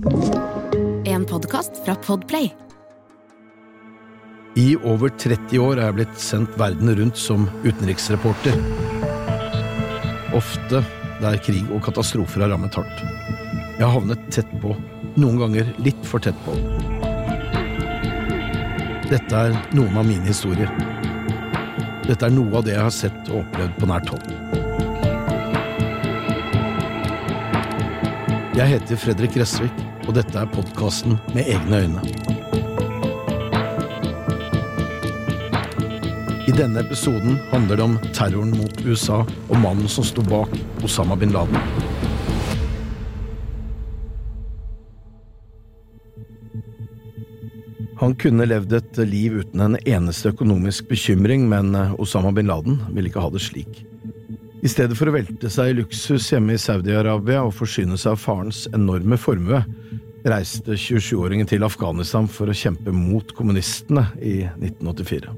En 0.00 1.24
podkast 1.28 1.72
fra 1.84 1.94
Podplay. 1.94 2.54
I 4.56 4.76
over 4.76 5.10
30 5.18 5.58
år 5.60 5.76
er 5.76 5.90
jeg 5.90 5.96
blitt 5.98 6.22
sendt 6.22 6.54
verden 6.56 6.88
rundt 6.96 7.18
som 7.20 7.44
utenriksreporter. 7.66 8.56
Ofte 10.36 10.80
der 11.20 11.36
krig 11.44 11.68
og 11.68 11.82
katastrofer 11.84 12.46
har 12.46 12.54
rammet 12.54 12.78
hardt. 12.80 13.02
Jeg 13.76 13.84
har 13.84 13.92
havnet 13.92 14.24
tett 14.32 14.48
på, 14.62 14.72
noen 15.20 15.36
ganger 15.42 15.68
litt 15.84 16.00
for 16.08 16.24
tett 16.24 16.38
på. 16.46 16.56
Dette 19.10 19.36
er 19.36 19.58
noen 19.76 20.00
av 20.00 20.08
mine 20.08 20.24
historier. 20.30 20.72
Dette 22.08 22.24
er 22.24 22.32
noe 22.32 22.56
av 22.56 22.64
det 22.64 22.78
jeg 22.78 22.86
har 22.86 22.96
sett 23.02 23.28
og 23.28 23.42
opplevd 23.42 23.76
på 23.76 23.92
nært 23.92 24.14
hold. 24.16 24.32
Jeg 28.60 28.74
heter 28.74 28.98
Fredrik 29.00 29.38
Gressvik, 29.38 29.78
og 30.10 30.16
dette 30.18 30.40
er 30.40 30.48
podkasten 30.50 31.14
Med 31.36 31.46
egne 31.46 31.84
øyne. 31.84 32.00
I 36.50 36.54
denne 36.56 36.82
episoden 36.82 37.36
handler 37.52 37.78
det 37.78 37.84
om 37.84 37.94
terroren 38.10 38.50
mot 38.58 38.80
USA 38.82 39.20
og 39.22 39.60
mannen 39.62 39.86
som 39.88 40.06
sto 40.06 40.24
bak 40.26 40.50
Osama 40.82 41.14
bin 41.20 41.30
Laden. 41.30 41.54
Han 48.00 48.16
kunne 48.18 48.48
levd 48.48 48.74
et 48.80 49.00
liv 49.06 49.38
uten 49.44 49.62
en 49.62 49.78
eneste 49.84 50.32
økonomisk 50.34 50.88
bekymring, 50.90 51.46
men 51.46 51.70
Osama 52.02 52.34
bin 52.34 52.50
Laden 52.50 52.80
ville 52.90 53.12
ikke 53.12 53.22
ha 53.22 53.30
det 53.30 53.44
slik. 53.46 53.84
I 54.60 54.68
stedet 54.68 54.92
for 54.98 55.08
å 55.08 55.14
velte 55.14 55.48
seg 55.48 55.70
i 55.70 55.76
luksus 55.78 56.26
hjemme 56.34 56.52
i 56.52 56.60
Saudi-Arabia 56.60 57.40
og 57.46 57.54
forsyne 57.56 57.96
seg 57.96 58.12
av 58.12 58.20
farens 58.20 58.66
enorme 58.76 59.16
formue, 59.16 59.62
reiste 60.28 60.76
27-åringen 60.76 61.48
til 61.48 61.64
Afghanistan 61.64 62.26
for 62.28 62.52
å 62.52 62.56
kjempe 62.56 62.92
mot 62.92 63.32
kommunistene 63.36 64.04
i 64.20 64.42
1984. 64.58 65.32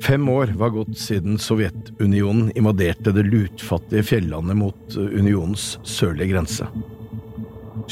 Fem 0.00 0.30
år 0.32 0.54
var 0.56 0.72
gått 0.78 0.94
siden 0.96 1.36
Sovjetunionen 1.42 2.54
invaderte 2.56 3.12
det 3.12 3.26
lutfattige 3.28 4.06
fjellandet 4.14 4.56
mot 4.56 4.96
unionens 4.96 5.74
sørlige 5.84 6.32
grense. 6.32 6.70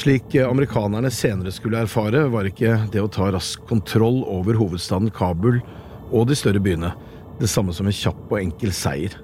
Slik 0.00 0.38
amerikanerne 0.40 1.12
senere 1.12 1.52
skulle 1.52 1.84
erfare, 1.84 2.24
var 2.32 2.48
ikke 2.48 2.78
det 2.94 3.04
å 3.04 3.12
ta 3.12 3.28
rask 3.34 3.60
kontroll 3.68 4.22
over 4.24 4.56
hovedstaden 4.56 5.12
Kabul 5.12 5.60
og 6.08 6.30
de 6.30 6.38
større 6.38 6.64
byene 6.64 6.94
det 7.36 7.52
samme 7.52 7.76
som 7.76 7.88
en 7.88 8.00
kjapp 8.00 8.30
og 8.30 8.40
enkel 8.40 8.72
seier. 8.72 9.20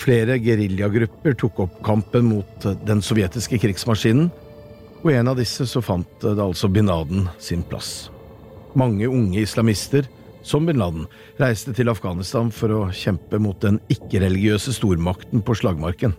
Flere 0.00 0.38
geriljagrupper 0.40 1.36
tok 1.38 1.60
opp 1.66 1.82
kampen 1.84 2.26
mot 2.30 2.66
den 2.86 3.02
sovjetiske 3.04 3.60
krigsmaskinen, 3.62 4.30
og 5.02 5.10
i 5.10 5.18
en 5.18 5.30
av 5.32 5.38
disse 5.38 5.66
så 5.66 5.82
fant 5.82 6.08
det 6.22 6.38
altså 6.40 6.70
bin 6.70 6.88
Laden 6.90 7.26
sin 7.42 7.64
plass. 7.66 8.08
Mange 8.78 9.08
unge 9.10 9.42
islamister, 9.42 10.06
som 10.42 10.66
bin 10.66 10.78
Laden, 10.80 11.06
reiste 11.42 11.74
til 11.76 11.90
Afghanistan 11.92 12.50
for 12.54 12.74
å 12.74 12.82
kjempe 12.94 13.40
mot 13.42 13.58
den 13.62 13.80
ikke-religiøse 13.92 14.74
stormakten 14.78 15.42
på 15.44 15.56
slagmarken. 15.58 16.14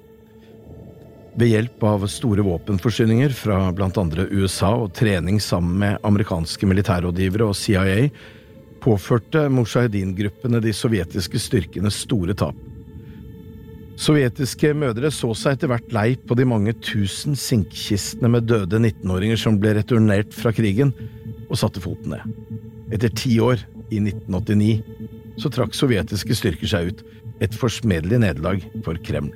Ved 1.40 1.50
hjelp 1.50 1.84
av 1.90 2.04
store 2.12 2.44
våpenforsyninger 2.46 3.34
fra 3.34 3.72
blant 3.74 3.98
andre 3.98 4.28
USA 4.30 4.76
og 4.84 4.92
trening 4.94 5.40
sammen 5.42 5.80
med 5.82 6.06
amerikanske 6.06 6.68
militærrådgivere 6.70 7.48
og 7.50 7.58
CIA 7.58 8.12
påførte 8.84 9.48
mujahedin-gruppene 9.50 10.62
de 10.62 10.76
sovjetiske 10.76 11.42
styrkene 11.42 11.90
store 11.94 12.36
tap. 12.38 12.60
Sovjetiske 14.04 14.73
mødre 14.76 15.08
så 15.16 15.30
seg 15.38 15.56
etter 15.56 15.70
hvert 15.72 15.94
lei 15.96 16.09
på 16.20 16.36
de 16.36 16.44
mange 16.50 16.73
tusen 16.84 17.38
sinkkistene 17.40 18.28
med 18.34 18.50
døde 18.50 18.82
19-åringer 18.82 19.40
som 19.40 19.56
ble 19.62 19.78
returnert 19.78 20.34
fra 20.36 20.52
krigen, 20.52 20.92
og 21.48 21.56
satte 21.62 21.80
foten 21.80 22.12
ned. 22.12 22.34
Etter 22.92 23.14
ti 23.16 23.38
år, 23.40 23.64
i 23.94 24.02
1989, 24.02 24.82
så 25.40 25.52
trakk 25.54 25.76
sovjetiske 25.78 26.36
styrker 26.36 26.67
seg 26.67 26.89
ut, 26.89 27.04
et 27.44 27.55
forsmedelig 27.55 28.20
nederlag 28.26 28.66
for 28.83 29.00
Kreml. 29.08 29.32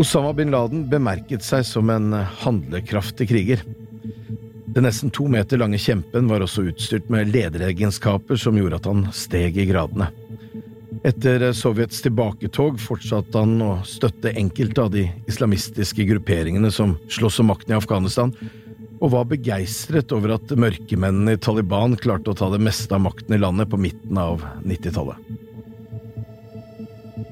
Osama 0.00 0.34
bin 0.36 0.52
Laden 0.52 0.84
bemerket 0.92 1.44
seg 1.44 1.64
som 1.68 1.88
en 1.92 2.12
handlekraftig 2.44 3.30
kriger. 3.32 3.64
Den 4.70 4.86
nesten 4.86 5.10
to 5.10 5.26
meter 5.28 5.58
lange 5.58 5.78
kjempen 5.82 6.28
var 6.30 6.44
også 6.44 6.62
utstyrt 6.70 7.08
med 7.10 7.32
lederegenskaper 7.34 8.38
som 8.38 8.58
gjorde 8.58 8.78
at 8.78 8.86
han 8.86 9.08
steg 9.16 9.58
i 9.58 9.66
gradene. 9.66 10.06
Etter 11.02 11.42
Sovjets 11.56 12.02
tilbaketog 12.04 12.78
fortsatte 12.78 13.40
han 13.40 13.56
å 13.64 13.70
støtte 13.88 14.34
enkelte 14.36 14.84
av 14.84 14.92
de 14.94 15.06
islamistiske 15.30 16.04
grupperingene 16.06 16.70
som 16.70 16.98
sloss 17.10 17.40
om 17.42 17.48
makten 17.50 17.74
i 17.74 17.78
Afghanistan, 17.80 18.34
og 19.00 19.14
var 19.14 19.30
begeistret 19.30 20.12
over 20.12 20.36
at 20.36 20.52
mørkemennene 20.52 21.34
i 21.34 21.40
Taliban 21.40 21.96
klarte 21.98 22.30
å 22.30 22.36
ta 22.36 22.50
det 22.52 22.60
meste 22.62 22.94
av 22.94 23.02
makten 23.06 23.34
i 23.34 23.40
landet 23.40 23.70
på 23.72 23.80
midten 23.80 24.20
av 24.20 24.44
90-tallet. 24.60 25.16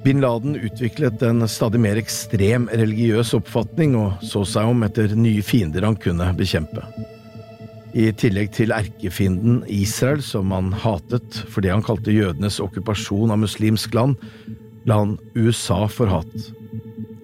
Bin 0.03 0.23
Laden 0.25 0.57
utviklet 0.57 1.23
en 1.27 1.45
stadig 1.51 1.83
mer 1.83 2.01
ekstrem 2.01 2.67
religiøs 2.73 3.35
oppfatning 3.37 3.95
og 4.01 4.25
så 4.25 4.43
seg 4.49 4.71
om 4.71 4.83
etter 4.87 5.13
nye 5.19 5.45
fiender 5.45 5.85
han 5.85 5.99
kunne 6.01 6.31
bekjempe. 6.39 6.87
I 7.99 8.11
tillegg 8.15 8.53
til 8.55 8.71
erkefienden 8.71 9.65
Israel, 9.67 10.21
som 10.23 10.53
han 10.55 10.71
hatet 10.85 11.41
for 11.51 11.65
det 11.65 11.73
han 11.73 11.83
kalte 11.83 12.15
jødenes 12.15 12.61
okkupasjon 12.63 13.33
av 13.35 13.41
muslimsk 13.43 13.97
land, 13.97 14.15
la 14.87 15.01
han 15.01 15.17
USA 15.35 15.81
for 15.91 16.11
hat. 16.13 16.37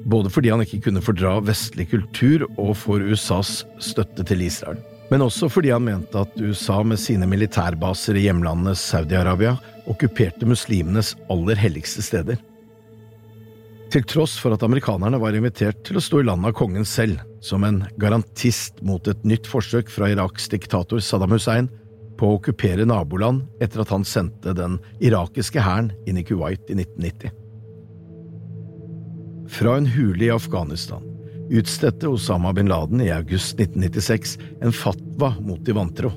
Både 0.04 0.32
fordi 0.34 0.50
han 0.50 0.64
ikke 0.64 0.82
kunne 0.88 1.02
fordra 1.04 1.36
vestlig 1.46 1.86
kultur 1.92 2.48
og 2.56 2.74
for 2.80 3.04
USAs 3.04 3.60
støtte 3.78 4.26
til 4.26 4.42
Israel, 4.44 4.80
men 5.12 5.22
også 5.22 5.48
fordi 5.52 5.70
han 5.70 5.86
mente 5.86 6.18
at 6.18 6.34
USA 6.42 6.80
med 6.82 6.98
sine 7.00 7.28
militærbaser 7.30 8.18
i 8.18 8.26
hjemlandet 8.26 8.80
Saudi-Arabia 8.80 9.54
okkuperte 9.88 10.48
muslimenes 10.48 11.14
aller 11.30 11.60
helligste 11.60 12.02
steder 12.02 12.40
til 13.94 14.06
tross 14.10 14.34
for 14.42 14.54
at 14.54 14.64
amerikanerne 14.66 15.20
var 15.22 15.36
invitert 15.38 15.84
til 15.86 16.00
å 16.00 16.02
stå 16.02 16.18
i 16.18 16.26
landet 16.26 16.50
av 16.50 16.56
kongen 16.58 16.86
selv, 16.88 17.20
som 17.44 17.64
en 17.66 17.82
garantist 18.00 18.80
mot 18.82 19.04
et 19.08 19.24
nytt 19.28 19.48
forsøk 19.50 19.90
fra 19.92 20.08
Iraks 20.12 20.48
diktator 20.52 21.02
Saddam 21.04 21.34
Hussein 21.36 21.68
på 22.18 22.28
å 22.28 22.38
okkupere 22.38 22.86
naboland 22.88 23.44
etter 23.62 23.82
at 23.82 23.92
han 23.92 24.06
sendte 24.08 24.54
den 24.56 24.78
irakiske 25.04 25.60
hæren 25.60 25.92
inn 26.08 26.20
i 26.20 26.24
Kuwait 26.24 26.70
i 26.72 26.78
1990. 26.78 27.34
Fra 29.54 29.76
en 29.76 29.90
hule 29.92 30.28
i 30.28 30.32
Afghanistan 30.32 31.04
utstedte 31.52 32.08
Osama 32.08 32.54
bin 32.56 32.70
Laden 32.72 33.02
i 33.04 33.12
august 33.12 33.58
1996 33.60 34.38
en 34.64 34.72
fatwa 34.72 35.34
mot 35.44 35.60
de 35.66 35.76
vantro. 35.76 36.14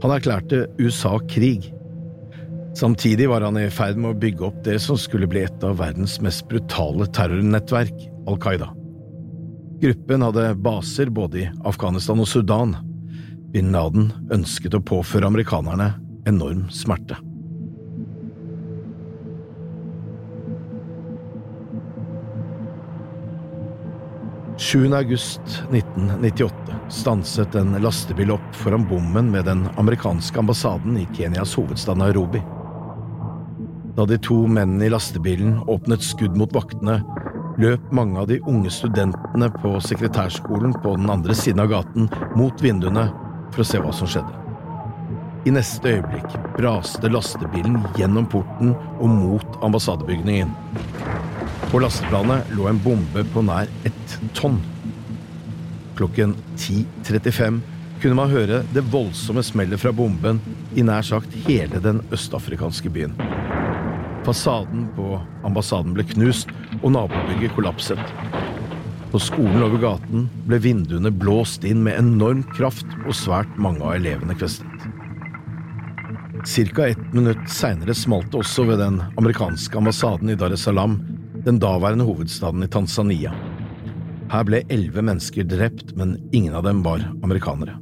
Han 0.00 0.14
erklærte 0.14 0.68
USA 0.78 1.18
krig 1.28 1.72
Samtidig 2.78 3.26
var 3.28 3.42
han 3.42 3.58
i 3.58 3.66
ferd 3.74 3.98
med 3.98 4.12
å 4.12 4.18
bygge 4.22 4.44
opp 4.46 4.60
det 4.64 4.76
som 4.78 4.98
skulle 5.00 5.26
bli 5.28 5.42
et 5.42 5.64
av 5.66 5.80
verdens 5.80 6.20
mest 6.22 6.46
brutale 6.48 7.08
terrornettverk, 7.10 8.06
Al 8.30 8.38
Qaida. 8.40 8.70
Gruppen 9.80 10.22
hadde 10.22 10.54
baser 10.54 11.08
både 11.10 11.38
i 11.40 11.50
Afghanistan 11.64 12.20
og 12.20 12.28
Sudan. 12.28 12.74
Bin 13.52 13.72
Laden 13.72 14.10
ønsket 14.32 14.76
å 14.76 14.82
påføre 14.84 15.30
amerikanerne 15.30 15.94
enorm 16.28 16.66
smerte. 16.68 17.16
august 24.92 25.40
1998 25.72 26.76
stanset 26.92 27.54
en 27.56 27.72
lastebil 27.80 28.34
opp 28.36 28.52
foran 28.52 28.84
bommen 28.84 29.30
med 29.32 29.48
den 29.48 29.64
amerikanske 29.80 30.38
ambassaden 30.38 30.98
i 31.00 31.08
Kenyas 31.16 31.56
hovedstad 31.56 31.96
Nairobi. 31.96 32.42
Da 33.96 34.04
de 34.04 34.20
to 34.20 34.42
mennene 34.46 34.86
i 34.86 34.92
lastebilen 34.92 35.56
åpnet 35.72 36.04
skudd 36.04 36.36
mot 36.36 36.52
vaktene, 36.52 37.00
løp 37.60 37.90
mange 37.92 38.20
av 38.20 38.28
de 38.30 38.38
unge 38.48 38.70
studentene 38.72 39.50
på 39.60 39.74
sekretærskolen 39.84 40.72
på 40.80 40.94
den 40.96 41.10
andre 41.12 41.34
siden 41.36 41.60
av 41.64 41.70
gaten 41.72 42.08
mot 42.38 42.62
vinduene 42.64 43.08
for 43.52 43.64
å 43.64 43.66
se 43.68 43.80
hva 43.82 43.92
som 43.94 44.08
skjedde. 44.08 44.36
I 45.48 45.52
neste 45.56 45.94
øyeblikk 45.96 46.36
braste 46.58 47.08
lastebilen 47.08 47.78
gjennom 47.96 48.28
porten 48.28 48.74
og 49.00 49.08
mot 49.12 49.60
ambassadebygningen. 49.64 50.52
På 51.70 51.80
lasteplanet 51.80 52.48
lå 52.56 52.68
en 52.68 52.80
bombe 52.84 53.24
på 53.32 53.44
nær 53.46 53.70
ett 53.88 54.16
tonn. 54.36 54.60
Klokken 56.00 56.34
10.35 56.56 57.60
kunne 58.00 58.16
man 58.16 58.32
høre 58.32 58.62
det 58.72 58.84
voldsomme 58.92 59.44
smellet 59.44 59.80
fra 59.80 59.92
bomben 59.96 60.40
i 60.76 60.84
nær 60.84 61.04
sagt 61.04 61.36
hele 61.44 61.80
den 61.84 62.00
østafrikanske 62.12 62.92
byen. 62.92 63.16
Fasaden 64.24 64.88
på 64.96 65.20
ambassaden 65.48 65.94
ble 65.96 66.04
knust, 66.12 66.50
og 66.82 66.92
nabobygget 66.92 67.54
kollapset. 67.56 68.00
På 69.10 69.18
skolen 69.18 69.62
over 69.64 69.80
gaten 69.82 70.28
ble 70.46 70.60
vinduene 70.62 71.10
blåst 71.10 71.64
inn 71.66 71.80
med 71.86 71.98
enorm 71.98 72.44
kraft, 72.52 72.86
og 73.06 73.16
svært 73.16 73.56
mange 73.58 73.82
av 73.82 73.96
elevene 73.96 74.36
kvestet. 74.38 74.66
Cirka 76.46 76.86
ett 76.88 77.12
minutt 77.12 77.42
seinere 77.52 77.94
smalt 77.96 78.30
det 78.32 78.40
også 78.40 78.64
ved 78.68 78.78
den 78.80 79.00
amerikanske 79.20 79.76
ambassaden 79.76 80.30
i 80.32 80.38
Dar 80.38 80.54
es 80.54 80.62
Salaam, 80.68 81.00
den 81.44 81.58
daværende 81.60 82.06
hovedstaden 82.08 82.64
i 82.64 82.70
Tanzania. 82.70 83.32
Her 84.30 84.46
ble 84.46 84.62
elleve 84.70 85.02
mennesker 85.02 85.48
drept, 85.48 85.96
men 85.98 86.16
ingen 86.32 86.54
av 86.54 86.64
dem 86.68 86.84
var 86.86 87.02
amerikanere. 87.24 87.74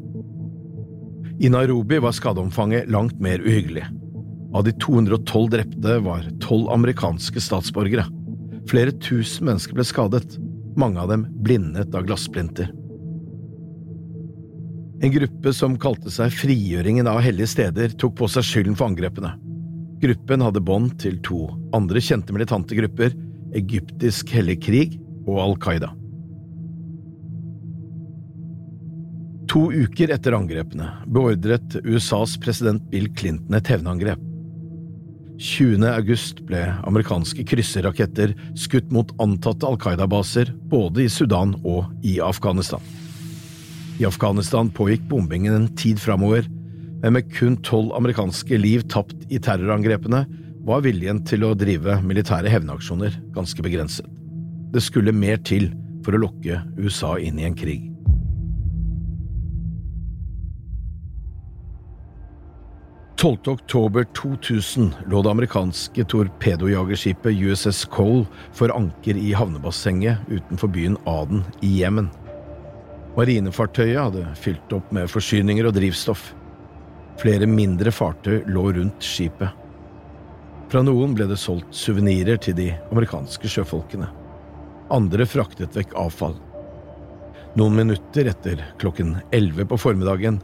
I 1.39 1.51
Nairobi 1.53 2.01
var 2.03 2.17
skadeomfanget 2.17 2.89
langt 2.91 3.21
mer 3.23 3.43
uhyggelig. 3.45 3.85
Av 4.55 4.65
de 4.65 4.73
212 4.73 5.51
drepte 5.51 5.99
var 6.05 6.25
tolv 6.41 6.71
amerikanske 6.73 7.41
statsborgere. 7.41 8.07
Flere 8.69 8.95
tusen 9.05 9.49
mennesker 9.49 9.77
ble 9.77 9.85
skadet, 9.85 10.39
mange 10.79 11.01
av 11.01 11.11
dem 11.13 11.27
blindet 11.45 11.95
av 11.97 12.07
glassplinter. 12.09 12.71
En 14.99 15.13
gruppe 15.15 15.53
som 15.55 15.77
kalte 15.79 16.11
seg 16.11 16.33
Frigjøringen 16.35 17.07
av 17.07 17.21
hellige 17.23 17.53
steder, 17.53 17.93
tok 18.01 18.17
på 18.19 18.29
seg 18.33 18.47
skylden 18.47 18.79
for 18.79 18.91
angrepene. 18.91 19.37
Gruppen 20.03 20.43
hadde 20.43 20.63
bånd 20.65 20.97
til 21.03 21.21
to 21.27 21.45
andre 21.77 22.03
kjente 22.03 22.35
militante 22.35 22.77
grupper, 22.79 23.15
Egyptisk 23.57 24.29
hellig 24.37 24.59
krig 24.61 24.99
og 25.25 25.39
Al 25.41 25.55
Qaida. 25.63 25.89
To 29.49 29.71
uker 29.73 30.13
etter 30.13 30.37
angrepene 30.37 30.91
beordret 31.09 31.79
USAs 31.81 32.37
president 32.43 32.85
Bill 32.93 33.09
Clinton 33.17 33.57
et 33.57 33.71
hevnangrep. 33.73 34.28
20. 35.39 35.85
august 35.87 36.41
ble 36.49 36.65
amerikanske 36.83 37.45
krysserraketter 37.47 38.33
skutt 38.59 38.89
mot 38.91 39.13
antatte 39.23 39.69
Al 39.69 39.79
Qaida-baser 39.79 40.51
både 40.71 41.05
i 41.05 41.11
Sudan 41.13 41.53
og 41.63 41.87
i 42.03 42.17
Afghanistan. 42.25 42.83
I 44.03 44.07
Afghanistan 44.09 44.71
pågikk 44.75 45.07
bombingen 45.11 45.55
en 45.55 45.69
tid 45.79 46.03
framover, 46.03 46.47
men 47.05 47.15
med 47.15 47.31
kun 47.37 47.55
tolv 47.63 47.95
amerikanske 47.95 48.59
liv 48.59 48.83
tapt 48.91 49.15
i 49.31 49.39
terrorangrepene 49.39 50.25
var 50.67 50.83
viljen 50.83 51.23
til 51.27 51.47
å 51.47 51.55
drive 51.59 52.01
militære 52.03 52.51
hevnaksjoner 52.51 53.15
ganske 53.37 53.63
begrenset. 53.63 54.07
Det 54.75 54.83
skulle 54.85 55.15
mer 55.15 55.39
til 55.47 55.71
for 56.03 56.19
å 56.19 56.23
lokke 56.27 56.59
USA 56.83 57.15
inn 57.23 57.39
i 57.39 57.47
en 57.47 57.57
krig. 57.59 57.88
«12. 63.19 63.49
oktober 63.49 64.05
2000 64.05 64.95
lå 65.07 65.23
det 65.23 65.31
amerikanske 65.31 66.05
torpedojagerskipet 66.05 67.35
USS 67.35 67.85
Cole 67.91 68.27
for 68.55 68.71
anker 68.71 69.17
i 69.19 69.33
havnebassenget 69.35 70.19
utenfor 70.29 70.71
byen 70.71 70.95
Aden 71.05 71.41
i 71.61 71.73
Jemen. 71.81 72.13
Marinefartøyet 73.17 73.99
hadde 73.99 74.23
fylt 74.39 74.75
opp 74.77 74.93
med 74.95 75.11
forsyninger 75.11 75.67
og 75.67 75.75
drivstoff. 75.75 76.29
Flere 77.19 77.49
mindre 77.51 77.91
fartøy 77.91 78.45
lå 78.47 78.69
rundt 78.77 79.03
skipet. 79.03 79.51
Fra 80.71 80.85
noen 80.87 81.17
ble 81.19 81.27
det 81.27 81.41
solgt 81.43 81.75
suvenirer 81.75 82.39
til 82.39 82.55
de 82.55 82.69
amerikanske 82.93 83.51
sjøfolkene. 83.51 84.07
Andre 84.95 85.27
fraktet 85.27 85.75
vekk 85.75 85.97
avfall. 85.99 86.39
Noen 87.59 87.81
minutter 87.83 88.31
etter 88.31 88.63
klokken 88.79 89.17
elleve 89.35 89.67
på 89.67 89.81
formiddagen 89.89 90.39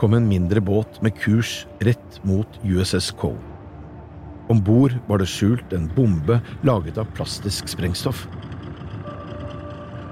kom 0.00 0.14
en 0.14 0.28
mindre 0.28 0.60
båt 0.60 1.02
med 1.02 1.18
kurs 1.20 1.66
rett 1.78 2.20
mot 2.24 2.60
USS 2.64 3.10
Cole. 3.10 3.40
Om 4.48 4.62
bord 4.64 4.94
var 5.06 5.20
det 5.20 5.28
skjult 5.28 5.74
en 5.76 5.90
bombe 5.94 6.40
laget 6.64 6.96
av 6.98 7.10
plastisk 7.14 7.68
sprengstoff. 7.68 8.24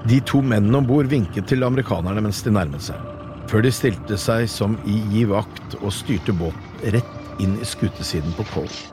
De 0.09 0.21
to 0.29 0.43
mennene 0.45 0.83
om 0.83 0.87
bord 0.87 1.09
vinket 1.09 1.49
til 1.49 1.65
amerikanerne 1.65 2.21
mens 2.27 2.43
de 2.45 2.53
nærmet 2.53 2.85
seg, 2.85 3.01
før 3.49 3.65
de 3.65 3.73
stilte 3.73 4.21
seg 4.21 4.45
som 4.53 4.77
i 4.85 4.99
gi 5.15 5.25
vakt 5.33 5.79
og 5.81 5.95
styrte 5.97 6.37
båten 6.37 6.93
rett 6.95 7.41
inn 7.43 7.57
i 7.57 7.67
skutesiden 7.67 8.37
på 8.37 8.45
Cole. 8.53 8.85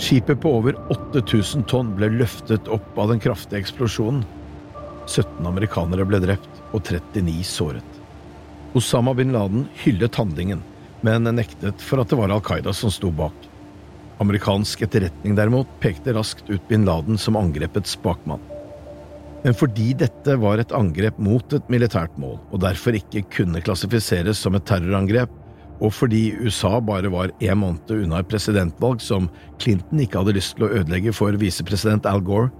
Skipet 0.00 0.42
på 0.42 0.56
over 0.58 0.74
8000 0.90 1.62
tonn 1.70 1.94
ble 1.94 2.10
løftet 2.18 2.68
opp 2.72 2.98
av 2.98 3.14
den 3.14 3.22
kraftige 3.22 3.62
eksplosjonen. 3.62 4.26
17 5.06 5.46
amerikanere 5.46 6.08
ble 6.08 6.22
drept 6.26 6.62
og 6.72 6.82
39 6.82 7.42
såret. 7.46 7.99
Osama 8.74 9.14
bin 9.14 9.32
Laden 9.32 9.64
hyllet 9.74 10.14
handlingen, 10.14 10.60
men 11.00 11.26
nektet 11.34 11.82
for 11.82 12.02
at 12.02 12.10
det 12.10 12.18
var 12.20 12.30
Al 12.30 12.42
Qaida 12.44 12.74
som 12.76 12.92
sto 12.94 13.10
bak. 13.10 13.34
Amerikansk 14.22 14.84
etterretning 14.86 15.34
derimot 15.34 15.70
pekte 15.82 16.14
raskt 16.14 16.46
ut 16.52 16.62
bin 16.68 16.84
Laden 16.86 17.18
som 17.18 17.38
angrepets 17.40 17.96
bakmann. 18.02 18.42
Men 19.42 19.56
fordi 19.56 19.90
dette 19.96 20.36
var 20.38 20.60
et 20.60 20.74
angrep 20.76 21.18
mot 21.18 21.56
et 21.56 21.72
militært 21.72 22.14
mål, 22.20 22.36
og 22.52 22.62
derfor 22.62 22.94
ikke 22.94 23.24
kunne 23.32 23.62
klassifiseres 23.64 24.38
som 24.38 24.54
et 24.54 24.66
terrorangrep, 24.68 25.32
og 25.80 25.94
fordi 25.96 26.26
USA 26.44 26.76
bare 26.84 27.10
var 27.10 27.32
én 27.40 27.58
måned 27.58 27.90
unna 27.96 28.20
et 28.20 28.30
presidentvalg 28.30 29.00
som 29.02 29.30
Clinton 29.58 30.04
ikke 30.04 30.20
hadde 30.20 30.36
lyst 30.36 30.58
til 30.58 30.68
å 30.68 30.74
ødelegge 30.76 31.16
for 31.16 31.34
visepresident 31.40 32.06
Al 32.06 32.20
Gore, 32.22 32.52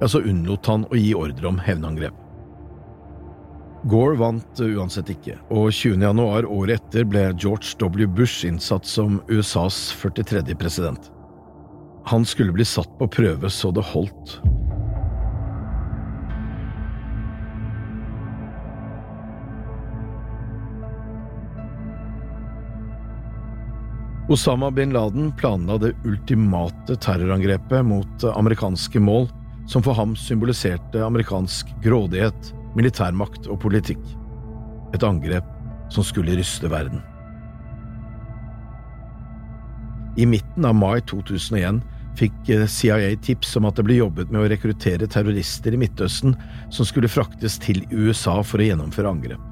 ja, 0.00 0.08
så 0.08 0.22
unnlot 0.24 0.70
han 0.70 0.86
å 0.88 0.98
gi 0.98 1.12
ordre 1.18 1.50
om 1.50 1.60
hevnangrep. 1.60 2.23
Gore 3.84 4.16
vant 4.16 4.60
uansett 4.64 5.10
ikke, 5.12 5.34
og 5.52 5.66
20. 5.68 5.98
januar 6.00 6.46
året 6.48 6.80
etter 6.80 7.04
ble 7.04 7.26
George 7.36 7.74
W. 7.82 8.06
Bush 8.08 8.46
innsatt 8.48 8.88
som 8.88 9.18
USAs 9.28 9.76
43. 10.00 10.54
president. 10.56 11.10
Han 12.08 12.24
skulle 12.24 12.54
bli 12.56 12.64
satt 12.64 12.88
på 12.96 13.10
prøve 13.12 13.50
så 13.52 13.68
det 13.76 13.84
holdt. 13.92 14.38
Osama 24.32 24.72
bin 24.72 24.96
Laden 24.96 25.28
planla 25.36 25.76
det 25.76 25.92
ultimate 26.08 26.96
terrorangrepet 26.96 27.84
mot 27.84 28.28
amerikanske 28.32 29.04
mål, 29.04 29.28
som 29.68 29.84
for 29.84 29.92
ham 29.92 30.16
symboliserte 30.16 31.04
amerikansk 31.04 31.76
grådighet, 31.84 32.54
militærmakt 32.78 33.48
og 33.48 33.60
politikk. 33.64 34.02
Et 34.94 35.02
angrep 35.06 35.46
som 35.92 36.06
skulle 36.06 36.36
ryste 36.38 36.70
verden. 36.70 37.02
I 40.16 40.26
midten 40.30 40.66
av 40.66 40.76
mai 40.78 41.00
2001 41.10 41.80
fikk 42.18 42.52
CIA 42.70 43.16
tips 43.26 43.56
om 43.58 43.66
at 43.66 43.78
det 43.78 43.86
ble 43.88 43.98
jobbet 43.98 44.30
med 44.30 44.44
å 44.44 44.50
rekruttere 44.52 45.08
terrorister 45.10 45.74
i 45.74 45.80
Midtøsten 45.80 46.36
som 46.70 46.86
skulle 46.86 47.10
fraktes 47.10 47.58
til 47.62 47.82
USA 47.90 48.38
for 48.46 48.62
å 48.62 48.68
gjennomføre 48.68 49.10
angrep. 49.10 49.50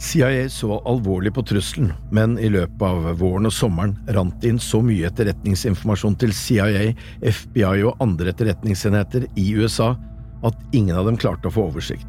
CIA 0.00 0.46
så 0.48 0.78
alvorlig 0.88 1.34
på 1.36 1.42
trusselen, 1.44 1.90
men 2.08 2.38
i 2.40 2.48
løpet 2.48 2.80
av 2.86 3.10
våren 3.20 3.50
og 3.50 3.52
sommeren 3.52 3.98
rant 4.16 4.38
det 4.40 4.54
inn 4.54 4.62
så 4.62 4.80
mye 4.80 5.10
etterretningsinformasjon 5.10 6.16
til 6.22 6.32
CIA, 6.32 6.94
FBI 7.20 7.82
og 7.84 8.00
andre 8.00 8.32
etterretningsenheter 8.32 9.28
i 9.36 9.50
USA 9.60 9.92
at 10.48 10.56
ingen 10.72 10.96
av 10.96 11.04
dem 11.10 11.20
klarte 11.20 11.50
å 11.50 11.52
få 11.52 11.68
oversikt. 11.68 12.08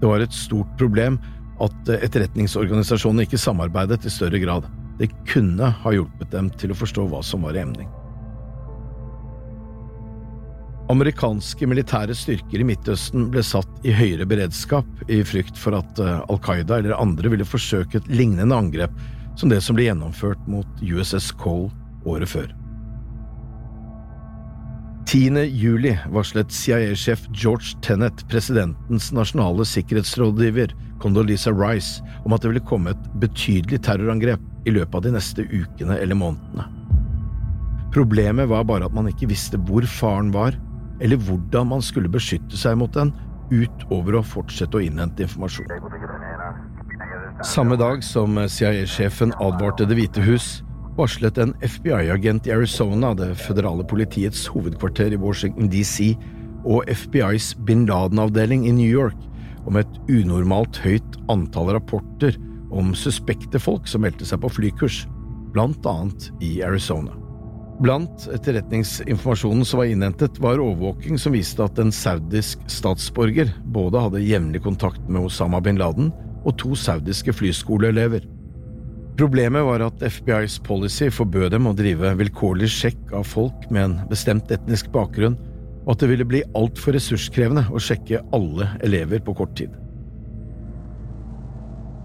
Det 0.00 0.08
var 0.08 0.24
et 0.24 0.34
stort 0.34 0.70
problem 0.80 1.18
at 1.60 1.90
etterretningsorganisasjonene 1.92 3.26
ikke 3.26 3.40
samarbeidet 3.40 4.06
i 4.08 4.12
større 4.12 4.40
grad. 4.40 4.68
Det 5.00 5.10
kunne 5.28 5.70
ha 5.82 5.92
hjulpet 5.94 6.32
dem 6.32 6.48
til 6.60 6.72
å 6.72 6.78
forstå 6.78 7.06
hva 7.10 7.20
som 7.24 7.44
var 7.44 7.56
i 7.56 7.62
emning. 7.62 7.88
Amerikanske 10.90 11.68
militære 11.70 12.16
styrker 12.18 12.62
i 12.62 12.66
Midtøsten 12.66 13.28
ble 13.30 13.44
satt 13.46 13.86
i 13.86 13.92
høyere 13.94 14.26
beredskap 14.26 15.04
i 15.06 15.20
frykt 15.22 15.58
for 15.60 15.76
at 15.78 16.00
eh, 16.02 16.16
Al 16.26 16.40
Qaida 16.42 16.80
eller 16.80 16.96
andre 16.98 17.30
ville 17.30 17.46
forsøke 17.46 18.00
et 18.00 18.10
lignende 18.10 18.56
angrep 18.56 18.96
som 19.38 19.52
det 19.52 19.60
som 19.62 19.78
ble 19.78 19.86
gjennomført 19.86 20.42
mot 20.50 20.82
USS 20.82 21.30
Cole 21.38 21.70
året 22.08 22.32
før. 22.32 22.59
10. 25.10 25.40
juli 25.44 25.98
varslet 26.14 26.52
CIA-sjef 26.54 27.24
George 27.34 27.74
Tenet 27.82 28.20
presidentens 28.30 29.08
nasjonale 29.10 29.64
sikkerhetsrådgiver 29.66 30.70
Condoleezza 31.02 31.50
Rice 31.50 32.04
om 32.22 32.36
at 32.36 32.44
det 32.44 32.52
ville 32.52 32.62
komme 32.68 32.92
et 32.94 33.08
betydelig 33.18 33.80
terrorangrep 33.88 34.68
i 34.70 34.74
løpet 34.76 34.94
av 34.94 35.02
de 35.02 35.12
neste 35.16 35.48
ukene 35.50 35.96
eller 35.98 36.14
månedene. 36.14 36.68
Problemet 37.90 38.52
var 38.52 38.68
bare 38.70 38.86
at 38.86 38.94
man 38.94 39.10
ikke 39.10 39.32
visste 39.32 39.58
hvor 39.66 39.82
faren 39.90 40.30
var, 40.30 40.54
eller 41.02 41.18
hvordan 41.26 41.72
man 41.72 41.82
skulle 41.82 42.12
beskytte 42.12 42.60
seg 42.60 42.78
mot 42.78 42.94
den, 42.94 43.10
utover 43.50 44.20
å 44.20 44.22
fortsette 44.22 44.78
å 44.78 44.84
innhente 44.84 45.26
informasjon. 45.26 45.66
Samme 47.42 47.74
dag 47.82 48.06
som 48.06 48.38
CIA-sjefen 48.46 49.34
advarte 49.42 49.90
Det 49.90 49.98
hvite 49.98 50.22
hus, 50.22 50.60
varslet 51.00 51.38
en 51.40 51.54
FBI-agent 51.64 52.46
i 52.48 52.52
Arizona, 52.52 53.14
det 53.16 53.32
føderale 53.40 53.84
politiets 53.88 54.42
hovedkvarter 54.52 55.14
i 55.14 55.20
Washington 55.20 55.70
DC, 55.72 56.12
og 56.68 56.84
FBIs 56.92 57.54
bin 57.66 57.86
Laden-avdeling 57.88 58.66
i 58.68 58.74
New 58.76 58.88
York 58.88 59.16
om 59.68 59.78
et 59.80 60.00
unormalt 60.12 60.80
høyt 60.84 61.16
antall 61.32 61.72
rapporter 61.76 62.36
om 62.70 62.92
suspekte 62.96 63.60
folk 63.60 63.88
som 63.88 64.04
meldte 64.04 64.28
seg 64.28 64.42
på 64.42 64.52
flykurs, 64.52 65.02
blant 65.54 65.86
annet 65.88 66.28
i 66.44 66.58
Arizona. 66.66 67.16
Blant 67.80 68.26
etterretningsinformasjonen 68.28 69.64
som 69.64 69.80
var 69.80 69.88
innhentet, 69.88 70.36
var 70.42 70.60
overvåking 70.60 71.16
som 71.18 71.32
viste 71.32 71.64
at 71.64 71.80
en 71.80 71.92
saudisk 71.94 72.60
statsborger 72.68 73.54
både 73.72 74.04
hadde 74.04 74.26
jevnlig 74.26 74.60
kontakt 74.66 75.00
med 75.08 75.30
Osama 75.30 75.62
bin 75.64 75.80
Laden 75.80 76.12
og 76.44 76.58
to 76.60 76.76
saudiske 76.76 77.32
flyskoleelever. 77.32 78.26
Problemet 79.18 79.64
var 79.66 79.82
at 79.84 80.02
FBIs 80.02 80.58
policy 80.64 81.10
forbød 81.12 81.50
dem 81.52 81.66
å 81.68 81.74
drive 81.76 82.14
vilkårlig 82.20 82.70
sjekk 82.72 83.12
av 83.16 83.26
folk 83.28 83.66
med 83.70 83.82
en 83.84 83.96
bestemt 84.10 84.50
etnisk 84.54 84.90
bakgrunn, 84.94 85.36
og 85.84 85.94
at 85.94 86.02
det 86.02 86.10
ville 86.12 86.28
bli 86.28 86.42
altfor 86.56 86.94
ressurskrevende 86.96 87.66
å 87.72 87.80
sjekke 87.82 88.22
alle 88.36 88.70
elever 88.86 89.22
på 89.24 89.34
kort 89.36 89.56
tid. 89.58 89.74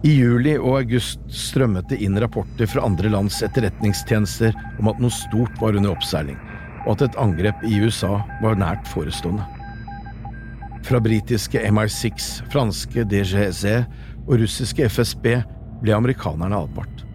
I 0.05 0.11
juli 0.19 0.53
og 0.59 0.81
august 0.83 1.21
strømmet 1.33 1.87
det 1.89 1.97
inn 2.05 2.19
rapporter 2.21 2.69
fra 2.69 2.83
andre 2.85 3.09
lands 3.09 3.39
etterretningstjenester 3.45 4.53
om 4.79 4.91
at 4.91 4.99
noe 5.01 5.13
stort 5.13 5.55
var 5.61 5.77
under 5.77 5.95
oppseiling, 5.95 6.37
og 6.85 6.95
at 6.95 7.07
et 7.07 7.19
angrep 7.21 7.63
i 7.65 7.79
USA 7.81 8.19
var 8.43 8.59
nært 8.59 8.85
forestående. 8.91 9.45
Fra 10.85 10.99
britiske 11.01 11.63
MI6, 11.71 12.27
franske 12.53 13.07
DGSE 13.09 13.79
og 14.27 14.37
russiske 14.43 14.85
FSB 14.93 15.31
ble 15.85 15.95
amerikanerne 15.95 16.65
advart. 16.65 17.05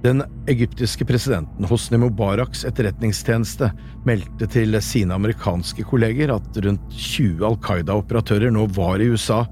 Den 0.00 0.22
egyptiske 0.48 1.04
presidenten 1.04 1.66
Hosni 1.68 1.98
Mubaraks 2.00 2.62
etterretningstjeneste 2.64 3.68
meldte 4.08 4.46
til 4.48 4.78
sine 4.80 5.12
amerikanske 5.18 5.84
kolleger 5.84 6.32
at 6.32 6.56
rundt 6.64 6.94
20 6.96 7.44
Al 7.44 7.58
Qaida-operatører 7.60 8.54
nå 8.54 8.64
var 8.78 9.02
i 9.04 9.10
USA, 9.12 9.42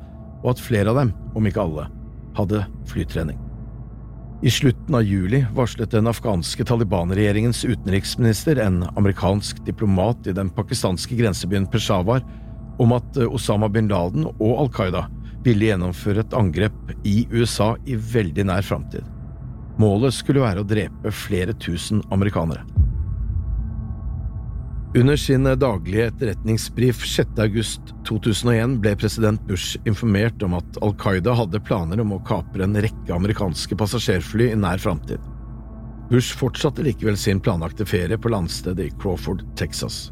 og 0.40 0.54
at 0.54 0.62
flere 0.62 0.94
av 0.94 1.02
dem, 1.02 1.12
om 1.36 1.50
ikke 1.50 1.60
alle, 1.66 1.84
hadde 2.38 2.62
flytrening. 2.88 3.36
I 4.40 4.50
slutten 4.54 4.94
av 4.94 5.02
juli 5.02 5.42
varslet 5.52 5.92
den 5.92 6.08
afghanske 6.08 6.64
Taliban-regjeringens 6.64 7.64
utenriksminister, 7.66 8.62
en 8.62 8.84
amerikansk 8.94 9.60
diplomat 9.66 10.30
i 10.30 10.36
den 10.36 10.48
pakistanske 10.54 11.18
grensebyen 11.18 11.66
Peshawar, 11.68 12.22
om 12.78 12.94
at 12.94 13.18
Osama 13.26 13.68
bin 13.68 13.90
Laden 13.90 14.30
og 14.30 14.52
Al 14.62 14.72
Qaida 14.72 15.08
ville 15.44 15.70
gjennomføre 15.70 16.24
et 16.24 16.34
angrep 16.36 16.96
i 17.06 17.20
USA 17.32 17.74
i 17.86 17.96
veldig 17.96 18.48
nær 18.50 18.66
framtid. 18.66 19.06
Målet 19.78 20.16
skulle 20.16 20.42
være 20.42 20.64
å 20.64 20.66
drepe 20.66 21.12
flere 21.14 21.54
tusen 21.62 22.02
amerikanere. 22.14 22.64
Under 24.96 25.16
sin 25.20 25.44
daglige 25.44 26.06
etterretningsbrif 26.08 27.02
6. 27.06 27.36
august 27.44 27.92
2001 28.08 28.78
ble 28.82 28.94
president 28.96 29.42
Bush 29.46 29.76
informert 29.86 30.42
om 30.42 30.56
at 30.56 30.78
Al 30.82 30.94
Qaida 30.98 31.34
hadde 31.36 31.60
planer 31.60 32.00
om 32.00 32.16
å 32.16 32.22
kapre 32.26 32.64
en 32.64 32.78
rekke 32.80 33.14
amerikanske 33.14 33.76
passasjerfly 33.78 34.48
i 34.54 34.58
nær 34.58 34.80
framtid. 34.82 35.20
Bush 36.08 36.32
fortsatte 36.40 36.82
likevel 36.82 37.20
sin 37.20 37.40
planlagte 37.44 37.84
ferie 37.86 38.16
på 38.16 38.32
landstedet 38.32 38.88
i 38.88 38.94
Crawford, 38.96 39.44
Texas. 39.60 40.08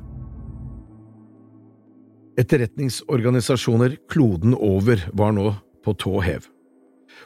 Etterretningsorganisasjoner 2.37 3.97
kloden 4.13 4.55
over 4.55 5.09
var 5.13 5.33
nå 5.33 5.55
på 5.85 5.95
tå 5.97 6.21
hev 6.21 6.51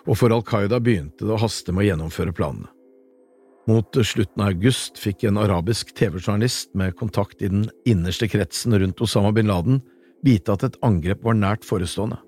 og 0.07 0.19
for 0.19 0.33
Al 0.35 0.45
Qaida 0.47 0.81
begynte 0.83 1.27
det 1.27 1.35
å 1.35 1.41
haste 1.41 1.75
med 1.75 1.85
å 1.85 1.89
gjennomføre 1.91 2.35
planene. 2.37 2.71
Mot 3.69 3.95
slutten 3.95 4.43
av 4.43 4.55
august 4.55 4.99
fikk 4.99 5.27
en 5.29 5.39
arabisk 5.39 5.93
TV-journalist 5.99 6.73
med 6.79 6.97
kontakt 6.99 7.43
i 7.45 7.51
den 7.53 7.69
innerste 7.89 8.27
kretsen 8.31 8.75
rundt 8.81 9.03
Osama 9.05 9.31
bin 9.37 9.51
Laden 9.51 9.83
vite 10.27 10.53
at 10.53 10.65
et 10.67 10.79
angrep 10.85 11.23
var 11.25 11.37
nært 11.39 11.67
forestående. 11.69 12.19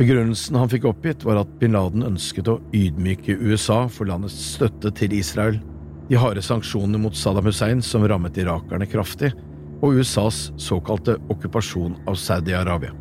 Begrunnelsen 0.00 0.56
han 0.56 0.70
fikk 0.72 0.86
oppgitt, 0.88 1.24
var 1.28 1.42
at 1.42 1.50
bin 1.60 1.76
Laden 1.76 2.04
ønsket 2.06 2.48
å 2.48 2.58
ydmyke 2.76 3.36
USA 3.36 3.84
for 3.92 4.08
landets 4.08 4.38
støtte 4.54 4.92
til 4.96 5.14
Israel, 5.16 5.60
de 6.10 6.18
harde 6.18 6.42
sanksjonene 6.42 6.98
mot 7.00 7.16
Saddam 7.16 7.46
Hussein 7.46 7.82
som 7.84 8.04
rammet 8.08 8.38
irakerne 8.40 8.88
kraftig, 8.90 9.30
og 9.80 10.00
USAs 10.00 10.50
såkalte 10.60 11.16
okkupasjon 11.32 11.96
av 12.08 12.18
Saudi-Arabia. 12.20 12.92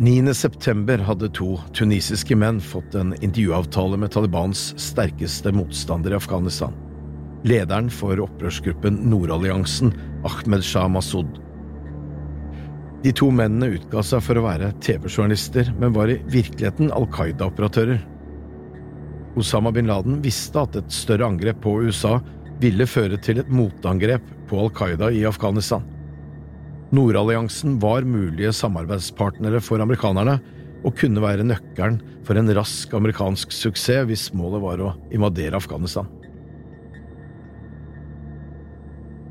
9. 0.00 0.34
september 0.34 1.02
hadde 1.04 1.28
to 1.36 1.58
tunisiske 1.76 2.36
menn 2.38 2.56
fått 2.64 2.94
en 2.96 3.12
intervjuavtale 3.20 3.98
med 4.00 4.14
Talibans 4.14 4.70
sterkeste 4.80 5.52
motstander 5.52 6.14
i 6.14 6.16
Afghanistan, 6.16 6.72
lederen 7.44 7.90
for 7.92 8.22
opprørsgruppen 8.24 8.96
Nordalliansen, 9.12 9.92
Ahmed 10.24 10.64
Shah 10.64 10.88
Masud. 10.88 11.36
De 13.04 13.12
to 13.16 13.28
mennene 13.32 13.76
utga 13.76 14.00
seg 14.04 14.24
for 14.24 14.40
å 14.40 14.46
være 14.46 14.72
TV-journalister, 14.84 15.68
men 15.80 15.92
var 15.92 16.08
i 16.12 16.18
virkeligheten 16.32 16.88
Al 16.96 17.04
Qaida-operatører. 17.12 18.00
Osama 19.40 19.72
bin 19.72 19.88
Laden 19.88 20.18
visste 20.24 20.64
at 20.64 20.80
et 20.80 20.92
større 20.92 21.28
angrep 21.28 21.60
på 21.64 21.76
USA 21.84 22.18
ville 22.60 22.86
føre 22.88 23.16
til 23.22 23.40
et 23.40 23.50
motangrep 23.52 24.24
på 24.50 24.60
Al 24.60 24.70
Qaida 24.76 25.08
i 25.14 25.24
Afghanistan. 25.28 25.84
Nordalliansen 26.90 27.78
var 27.80 28.02
mulige 28.02 28.52
samarbeidspartnere 28.56 29.60
for 29.62 29.80
amerikanerne 29.82 30.40
og 30.84 30.96
kunne 30.98 31.22
være 31.22 31.46
nøkkelen 31.46 32.00
for 32.26 32.38
en 32.38 32.50
rask 32.56 32.92
amerikansk 32.96 33.52
suksess 33.54 34.08
hvis 34.08 34.30
målet 34.36 34.64
var 34.64 34.82
å 34.82 34.94
invadere 35.14 35.58
Afghanistan. 35.60 36.08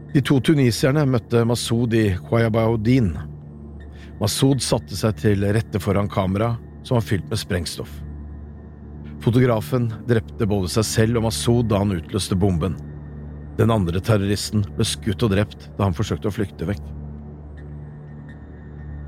De 0.10 0.24
to 0.26 0.40
tunisierne 0.42 1.04
møtte 1.06 1.44
Masud 1.46 1.94
i 1.94 2.08
Qayabaudin. 2.32 3.12
Masud 4.20 4.64
satte 4.66 4.98
seg 4.98 5.20
til 5.22 5.46
rette 5.46 5.82
foran 5.84 6.10
kamera, 6.10 6.56
som 6.82 6.98
var 6.98 7.06
fylt 7.06 7.28
med 7.30 7.38
sprengstoff. 7.38 7.92
Fotografen 9.22 9.92
drepte 10.10 10.48
både 10.50 10.72
seg 10.72 10.88
selv 10.88 11.20
og 11.20 11.28
Masud 11.28 11.68
da 11.70 11.84
han 11.84 11.94
utløste 12.00 12.40
bomben. 12.40 12.80
Den 13.60 13.74
andre 13.76 14.00
terroristen 14.00 14.64
ble 14.78 14.88
skutt 14.88 15.26
og 15.26 15.34
drept 15.34 15.68
da 15.76 15.90
han 15.90 15.96
forsøkte 15.96 16.30
å 16.30 16.34
flykte 16.34 16.68
vekk. 16.70 16.86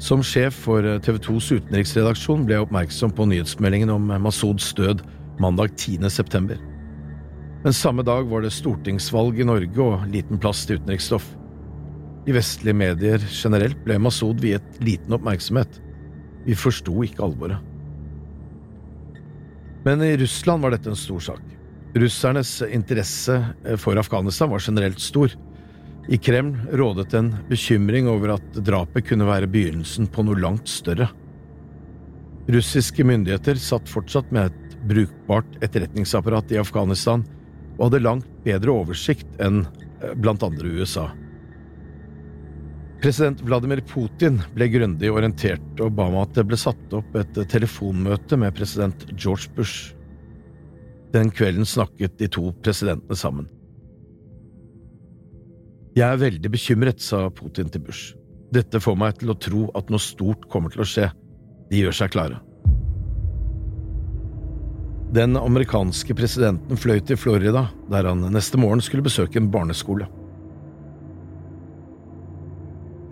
Som 0.02 0.24
sjef 0.26 0.58
for 0.66 0.84
eh, 0.84 1.00
TV 1.06 1.20
2s 1.22 1.52
utenriksredaksjon 1.62 2.44
ble 2.48 2.58
jeg 2.58 2.66
oppmerksom 2.66 3.14
på 3.16 3.28
nyhetsmeldingen 3.32 3.94
om 3.94 4.10
Masouds 4.24 4.72
død 4.76 5.06
mandag 5.42 5.76
10. 5.78 6.10
september. 6.10 6.60
Men 7.62 7.78
samme 7.78 8.04
dag 8.04 8.26
var 8.28 8.42
det 8.42 8.52
stortingsvalg 8.56 9.40
i 9.40 9.46
Norge 9.48 9.86
og 9.86 10.08
liten 10.12 10.42
plass 10.42 10.66
til 10.66 10.82
utenriksstoff. 10.82 11.28
I 12.28 12.36
vestlige 12.36 12.78
medier 12.78 13.24
generelt 13.30 13.80
ble 13.86 14.00
Masud 14.02 14.42
viet 14.42 14.82
liten 14.84 15.14
oppmerksomhet. 15.16 15.80
Vi 16.46 16.58
forsto 16.58 16.98
ikke 17.06 17.24
alvoret. 17.26 17.62
Men 19.86 20.02
i 20.06 20.14
Russland 20.18 20.66
var 20.66 20.74
dette 20.74 20.92
en 20.92 21.00
stor 21.00 21.22
sak. 21.32 21.61
Russernes 21.94 22.62
interesse 22.62 23.46
eh, 23.66 23.78
for 23.78 24.00
Afghanistan 24.00 24.50
var 24.50 24.60
generelt 24.60 25.00
stor. 25.00 25.32
I 26.10 26.18
Kreml 26.18 26.58
rådet 26.72 27.14
en 27.14 27.36
bekymring 27.50 28.08
over 28.10 28.36
at 28.38 28.62
drapet 28.66 29.08
kunne 29.10 29.28
være 29.28 29.50
begynnelsen 29.52 30.08
på 30.12 30.24
noe 30.26 30.40
langt 30.40 30.72
større. 30.72 31.10
Russiske 32.52 33.04
myndigheter 33.06 33.60
satt 33.62 33.90
fortsatt 33.90 34.32
med 34.34 34.50
et 34.50 34.78
brukbart 34.88 35.60
etterretningsapparat 35.62 36.52
i 36.56 36.60
Afghanistan 36.62 37.26
og 37.78 37.90
hadde 37.90 38.04
langt 38.04 38.30
bedre 38.46 38.74
oversikt 38.74 39.28
enn 39.44 39.66
eh, 40.02 40.16
blant 40.16 40.44
andre 40.48 40.72
USA. 40.80 41.10
President 43.02 43.40
Vladimir 43.42 43.82
Putin 43.90 44.38
ble 44.54 44.68
grundig 44.70 45.10
orientert 45.10 45.80
og 45.82 45.96
ba 45.98 46.06
om 46.08 46.20
at 46.22 46.36
det 46.38 46.46
ble 46.48 46.58
satt 46.60 46.94
opp 46.94 47.16
et 47.18 47.40
telefonmøte 47.50 48.38
med 48.38 48.54
president 48.56 49.08
George 49.16 49.50
Bush. 49.58 49.96
Den 51.12 51.32
kvelden 51.32 51.68
snakket 51.68 52.18
de 52.20 52.30
to 52.32 52.52
presidentene 52.64 53.18
sammen. 53.20 53.50
Jeg 55.98 56.08
er 56.08 56.22
veldig 56.22 56.52
bekymret, 56.54 57.02
sa 57.04 57.26
Putin 57.36 57.68
til 57.72 57.84
Bush. 57.84 58.14
Dette 58.56 58.80
får 58.80 58.96
meg 59.00 59.18
til 59.20 59.34
å 59.34 59.40
tro 59.40 59.66
at 59.76 59.92
noe 59.92 60.00
stort 60.00 60.48
kommer 60.52 60.72
til 60.72 60.86
å 60.86 60.88
skje. 60.88 61.10
De 61.72 61.84
gjør 61.84 61.96
seg 61.96 62.14
klare. 62.16 62.40
Den 65.12 65.36
amerikanske 65.36 66.16
presidenten 66.16 66.80
fløy 66.80 67.02
til 67.04 67.20
Florida, 67.20 67.66
der 67.92 68.08
han 68.08 68.24
neste 68.32 68.60
morgen 68.60 68.84
skulle 68.84 69.04
besøke 69.04 69.40
en 69.40 69.52
barneskole. 69.52 70.08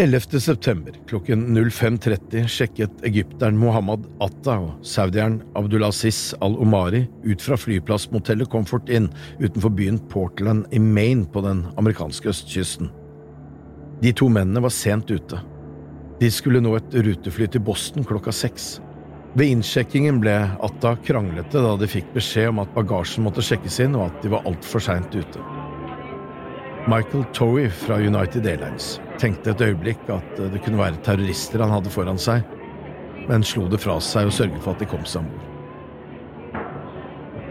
11. 0.02 0.40
september 0.40 0.94
klokken 1.08 1.58
05.30 1.58 2.48
sjekket 2.48 3.02
egypteren 3.04 3.58
Mohammed 3.60 4.06
Atta 4.24 4.54
og 4.64 4.86
saudieren 4.88 5.42
Abdulaziz 5.60 6.30
al-Omari 6.40 7.02
ut 7.26 7.44
fra 7.44 7.58
flyplassmotellet 7.60 8.48
Comfort 8.48 8.88
Inn 8.88 9.10
utenfor 9.42 9.74
byen 9.76 9.98
Portland 10.14 10.72
i 10.72 10.80
Maine 10.80 11.28
på 11.28 11.44
den 11.44 11.66
amerikanske 11.76 12.32
østkysten. 12.32 12.88
De 14.00 14.14
to 14.16 14.30
mennene 14.32 14.64
var 14.64 14.72
sent 14.72 15.12
ute. 15.12 15.42
De 16.24 16.32
skulle 16.32 16.64
nå 16.64 16.78
et 16.80 16.96
rutefly 16.96 17.50
til 17.52 17.66
Boston 17.68 18.08
klokka 18.08 18.32
seks. 18.32 18.70
Ved 19.36 19.52
innsjekkingen 19.52 20.24
ble 20.24 20.38
Atta 20.64 20.96
kranglete 21.10 21.60
da 21.60 21.76
de 21.76 21.92
fikk 21.92 22.08
beskjed 22.16 22.54
om 22.54 22.64
at 22.64 22.72
bagasjen 22.78 23.28
måtte 23.28 23.44
sjekkes 23.44 23.82
inn, 23.84 24.00
og 24.00 24.08
at 24.08 24.24
de 24.24 24.32
var 24.32 24.48
altfor 24.48 24.88
seint 24.88 25.12
ute. 25.12 25.44
Michael 26.88 27.28
Towie 27.36 27.68
fra 27.84 28.00
United 28.00 28.48
Airlines 28.48 28.96
tenkte 29.20 29.54
et 29.54 29.62
øyeblikk 29.62 30.10
at 30.14 30.40
det 30.54 30.62
kunne 30.64 30.80
være 30.80 31.02
terrorister 31.06 31.62
han 31.64 31.74
hadde 31.76 31.92
foran 31.94 32.20
seg, 32.22 32.44
men 33.30 33.46
slo 33.46 33.68
det 33.70 33.82
fra 33.84 34.00
seg 34.04 34.30
og 34.30 34.36
sørget 34.36 34.64
for 34.64 34.74
at 34.74 34.82
de 34.84 34.90
kom 34.90 35.06
seg 35.06 35.24
om 35.24 35.30
bord. 35.34 35.46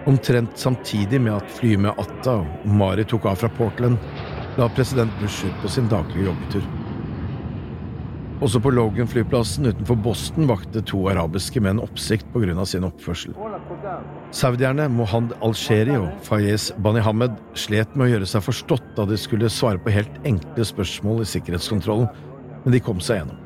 Omtrent 0.08 0.56
samtidig 0.56 1.20
med 1.20 1.34
at 1.36 1.50
flyet 1.52 1.82
med 1.84 2.00
Atta 2.00 2.38
og 2.40 2.68
Mari 2.80 3.04
tok 3.04 3.28
av 3.28 3.40
fra 3.42 3.50
Portland, 3.58 4.00
la 4.56 4.68
president 4.72 5.12
Bush 5.20 5.44
ut 5.44 5.62
på 5.62 5.68
sin 5.70 5.90
daglige 5.92 6.30
joggetur. 6.30 6.64
Også 8.38 8.60
på 8.62 8.70
Logan-flyplassen 8.70 9.66
utenfor 9.66 9.98
Boston 9.98 10.46
vakte 10.48 10.80
to 10.86 11.04
arabiske 11.10 11.60
menn 11.60 11.82
oppsikt 11.82 12.26
av 12.38 12.64
sin 12.70 12.86
oppførsel. 12.86 13.34
Saudierne 14.28 14.90
Mohand 14.92 15.32
al-Sheri 15.40 15.94
og 15.96 16.10
Fayez 16.26 16.68
Banihamed 16.84 17.38
slet 17.56 17.94
med 17.96 18.04
å 18.04 18.10
gjøre 18.10 18.26
seg 18.28 18.44
forstått 18.44 18.90
da 18.98 19.06
de 19.08 19.16
skulle 19.16 19.48
svare 19.48 19.80
på 19.80 19.92
helt 19.94 20.18
enkle 20.28 20.66
spørsmål 20.68 21.22
i 21.24 21.28
sikkerhetskontrollen, 21.30 22.10
men 22.64 22.74
de 22.74 22.80
kom 22.84 23.00
seg 23.00 23.22
gjennom. 23.22 23.38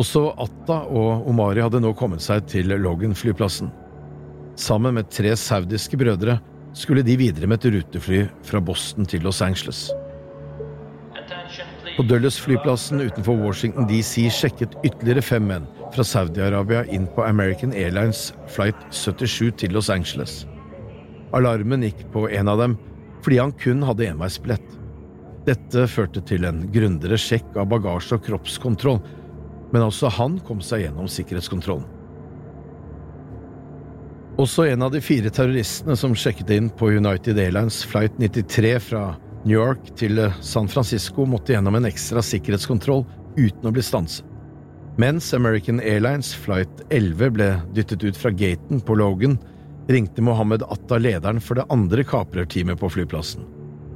Også 0.00 0.24
Atta 0.40 0.80
og 0.88 1.28
Omari 1.30 1.62
hadde 1.62 1.82
nå 1.84 1.92
kommet 1.98 2.24
seg 2.24 2.48
til 2.50 2.72
Logan-flyplassen. 2.72 3.68
Sammen 4.56 4.96
med 4.96 5.12
tre 5.12 5.36
saudiske 5.36 6.00
brødre 6.00 6.38
skulle 6.74 7.04
de 7.06 7.18
videre 7.20 7.46
med 7.50 7.60
et 7.60 7.76
rutefly 7.76 8.24
fra 8.48 8.64
Boston 8.64 9.06
til 9.06 9.22
Los 9.28 9.42
Angeles. 9.44 9.90
På 11.94 12.02
Dulles-flyplassen 12.02 13.04
utenfor 13.04 13.38
Washington 13.44 13.86
DC 13.92 14.24
sjekket 14.32 14.72
ytterligere 14.82 15.22
fem 15.22 15.52
menn 15.52 15.68
fra 15.94 16.04
Saudi-Arabia 16.04 16.84
inn 16.90 17.06
på 17.06 17.24
American 17.24 17.72
Airlines 17.72 18.32
flight 18.50 18.76
77 18.90 19.52
til 19.62 19.74
Los 19.74 19.90
Angeles. 19.90 20.42
Alarmen 21.34 21.86
gikk 21.86 22.04
på 22.12 22.26
en 22.28 22.50
av 22.50 22.60
dem 22.62 22.76
fordi 23.24 23.38
han 23.40 23.54
kun 23.56 23.82
hadde 23.86 24.10
enveisbillett. 24.10 24.66
Dette 25.46 25.86
førte 25.88 26.20
til 26.28 26.44
en 26.48 26.64
grundigere 26.72 27.18
sjekk 27.20 27.56
av 27.60 27.70
bagasje 27.72 28.18
og 28.18 28.24
kroppskontroll, 28.26 29.00
men 29.72 29.86
også 29.86 30.10
han 30.18 30.38
kom 30.44 30.60
seg 30.64 30.84
gjennom 30.84 31.08
sikkerhetskontrollen. 31.10 31.86
Også 34.40 34.66
en 34.66 34.82
av 34.82 34.90
de 34.90 35.00
fire 35.04 35.30
terroristene 35.30 35.94
som 35.96 36.16
sjekket 36.18 36.50
inn 36.56 36.68
på 36.74 36.90
United 36.90 37.38
Airlines 37.38 37.84
flight 37.86 38.18
93 38.18 38.76
fra 38.90 39.06
New 39.44 39.54
York 39.54 39.92
til 40.00 40.18
San 40.42 40.68
Francisco 40.68 41.26
måtte 41.28 41.54
gjennom 41.54 41.78
en 41.78 41.86
ekstra 41.86 42.22
sikkerhetskontroll 42.24 43.04
uten 43.38 43.68
å 43.68 43.74
bli 43.74 43.84
stanset. 43.84 44.33
Mens 44.96 45.34
American 45.34 45.80
Airlines 45.80 46.34
flight 46.34 46.70
11 46.90 47.30
ble 47.34 47.48
dyttet 47.74 48.04
ut 48.04 48.16
fra 48.16 48.30
gaten 48.30 48.78
på 48.80 48.94
Logan, 48.94 49.38
ringte 49.90 50.22
Mohammed 50.22 50.62
Atta 50.70 51.00
lederen 51.02 51.40
for 51.42 51.58
det 51.58 51.66
andre 51.74 52.04
kaprerteamet 52.06 52.78
på 52.78 52.92
flyplassen. 52.94 53.42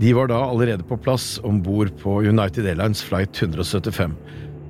De 0.02 0.10
var 0.14 0.26
da 0.30 0.40
allerede 0.42 0.82
på 0.82 0.98
plass 0.98 1.38
om 1.46 1.62
bord 1.62 1.94
på 2.02 2.18
United 2.26 2.66
Airlines 2.66 3.02
flight 3.02 3.42
175. 3.42 4.16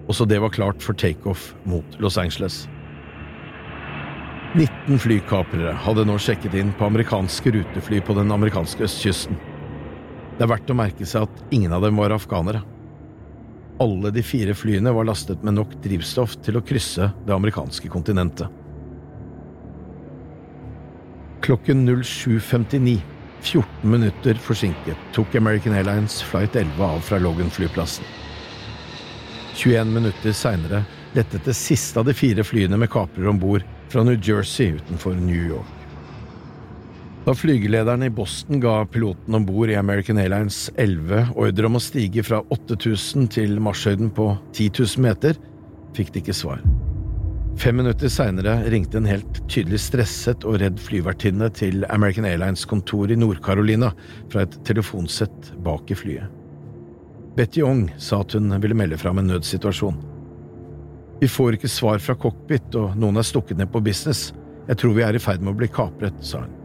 Også 0.08 0.28
det 0.28 0.40
var 0.44 0.52
klart 0.52 0.84
for 0.84 0.92
takeoff 0.92 1.54
mot 1.64 1.96
Los 1.98 2.20
Angeles. 2.20 2.66
19 4.52 5.00
flykaprere 5.00 5.72
hadde 5.80 6.04
nå 6.08 6.20
sjekket 6.20 6.56
inn 6.60 6.76
på 6.76 6.92
amerikanske 6.92 7.56
rutefly 7.56 8.04
på 8.04 8.16
den 8.20 8.32
amerikanske 8.36 8.84
østkysten. 8.84 9.36
Det 10.36 10.44
er 10.44 10.52
verdt 10.52 10.72
å 10.72 10.76
merke 10.76 11.08
seg 11.08 11.24
at 11.24 11.52
ingen 11.56 11.72
av 11.72 11.88
dem 11.88 11.96
var 11.96 12.12
afghanere. 12.12 12.60
Alle 13.80 14.10
de 14.10 14.22
fire 14.22 14.54
flyene 14.58 14.90
var 14.90 15.06
lastet 15.06 15.42
med 15.46 15.54
nok 15.54 15.76
drivstoff 15.84 16.34
til 16.42 16.58
å 16.58 16.64
krysse 16.66 17.12
det 17.26 17.34
amerikanske 17.34 17.90
kontinentet. 17.92 18.50
Klokken 21.46 21.86
07.59, 21.86 22.98
14 23.40 23.90
minutter 23.90 24.40
forsinket, 24.42 25.06
tok 25.14 25.38
American 25.38 25.78
Airlines 25.78 26.18
flight 26.26 26.58
11 26.58 26.82
av 26.84 27.00
fra 27.06 27.22
Logan-flyplassen. 27.22 28.04
21 29.54 29.94
minutter 29.94 30.34
seinere 30.34 30.82
lettet 31.14 31.46
det 31.46 31.54
siste 31.54 32.02
av 32.02 32.10
de 32.10 32.18
fire 32.18 32.44
flyene 32.44 32.78
med 32.78 32.90
kaprere 32.90 33.30
om 33.30 33.38
bord 33.38 33.66
fra 33.88 34.02
New 34.02 34.18
Jersey 34.18 34.74
utenfor 34.76 35.14
New 35.14 35.50
York. 35.54 35.77
Da 37.28 37.34
flygelederen 37.34 38.02
i 38.02 38.10
Boston 38.10 38.60
ga 38.60 38.86
piloten 38.86 39.34
om 39.34 39.44
bord 39.44 39.68
i 39.68 39.74
American 39.76 40.16
Airlines 40.16 40.70
11 40.80 41.34
ordre 41.36 41.68
om 41.68 41.74
å 41.76 41.80
stige 41.84 42.22
fra 42.24 42.38
8000 42.54 43.26
til 43.34 43.58
marshøyden 43.60 44.08
på 44.16 44.30
10 44.56 44.70
000 44.78 45.02
meter, 45.04 45.36
fikk 45.92 46.14
de 46.14 46.22
ikke 46.22 46.36
svar. 46.38 46.62
Fem 47.60 47.76
minutter 47.76 48.08
seinere 48.08 48.54
ringte 48.72 48.96
en 48.96 49.10
helt 49.10 49.42
tydelig 49.44 49.82
stresset 49.84 50.46
og 50.48 50.56
redd 50.62 50.80
flyvertinne 50.80 51.50
til 51.52 51.84
American 51.92 52.24
Airlines 52.24 52.64
kontor 52.70 53.12
i 53.12 53.18
Nord-Carolina 53.20 53.90
fra 54.32 54.46
et 54.46 54.56
telefonsett 54.64 55.50
bak 55.66 55.92
i 55.92 55.98
flyet. 56.00 56.32
Betty 57.36 57.60
Ong 57.60 57.90
sa 58.00 58.22
at 58.24 58.38
hun 58.38 58.56
ville 58.56 58.78
melde 58.78 58.96
fra 58.96 59.12
om 59.12 59.20
en 59.20 59.28
nødsituasjon. 59.34 59.98
Vi 61.20 61.28
får 61.28 61.58
ikke 61.58 61.76
svar 61.76 62.00
fra 62.00 62.16
cockpit, 62.16 62.72
og 62.72 62.96
noen 62.96 63.20
er 63.20 63.28
stukket 63.28 63.60
ned 63.60 63.68
på 63.68 63.84
business. 63.84 64.30
Jeg 64.70 64.80
tror 64.80 64.96
vi 64.96 65.04
er 65.04 65.12
i 65.12 65.20
ferd 65.20 65.44
med 65.44 65.52
å 65.52 65.60
bli 65.60 65.68
kapret, 65.68 66.16
sa 66.24 66.46
hun. 66.46 66.57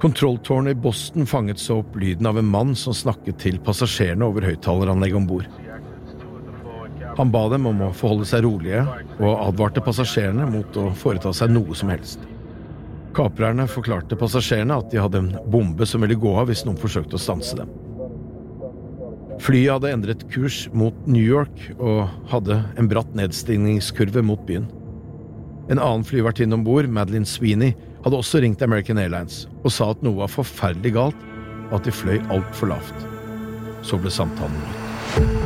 Kontrolltårnet 0.00 0.70
i 0.70 0.80
Boston 0.80 1.26
fanget 1.26 1.58
så 1.58 1.78
opp 1.82 1.96
lyden 2.00 2.26
av 2.26 2.38
en 2.38 2.48
mann 2.48 2.70
som 2.76 2.94
snakket 2.96 3.36
til 3.42 3.58
passasjerene 3.60 4.24
over 4.24 4.46
høyttaleranlegget 4.48 5.18
om 5.18 5.26
bord. 5.28 5.48
Han 7.18 7.32
ba 7.34 7.42
dem 7.52 7.66
om 7.68 7.82
å 7.84 7.90
forholde 7.92 8.24
seg 8.30 8.46
rolige, 8.46 8.80
og 9.18 9.42
advarte 9.44 9.82
passasjerene 9.84 10.46
mot 10.48 10.78
å 10.80 10.86
foreta 10.96 11.34
seg 11.36 11.52
noe 11.52 11.76
som 11.76 11.92
helst. 11.92 12.24
Kaprerne 13.12 13.66
forklarte 13.68 14.16
passasjerene 14.16 14.78
at 14.80 14.88
de 14.88 15.02
hadde 15.02 15.20
en 15.20 15.30
bombe 15.52 15.84
som 15.84 16.00
ville 16.00 16.16
gå 16.16 16.32
av 16.32 16.48
hvis 16.48 16.64
noen 16.64 16.80
forsøkte 16.80 17.18
å 17.18 17.20
stanse 17.20 17.58
dem. 17.60 17.68
Flyet 19.40 19.74
hadde 19.74 19.92
endret 19.92 20.24
kurs 20.32 20.62
mot 20.72 20.96
New 21.04 21.24
York 21.24 21.60
og 21.76 22.08
hadde 22.32 22.62
en 22.80 22.88
bratt 22.88 23.12
nedstigningskurve 23.18 24.24
mot 24.24 24.40
byen. 24.48 24.68
En 25.68 25.80
annen 25.80 26.08
flyvertinne 26.08 26.56
om 26.56 26.64
bord, 26.64 26.88
Madeline 26.88 27.28
Sweeney, 27.28 27.76
hadde 28.04 28.20
også 28.20 28.40
ringt 28.44 28.62
American 28.64 28.98
Airlines 28.98 29.44
og 29.64 29.74
sa 29.74 29.90
at 29.94 30.06
noe 30.06 30.22
var 30.22 30.32
forferdelig 30.32 30.94
galt, 30.96 31.28
og 31.70 31.78
at 31.80 31.86
de 31.86 31.94
fløy 31.94 32.18
altfor 32.32 32.72
lavt. 32.72 33.06
Så 33.86 34.00
ble 34.00 34.12
samtalen 34.12 34.58
brutt. 34.64 35.39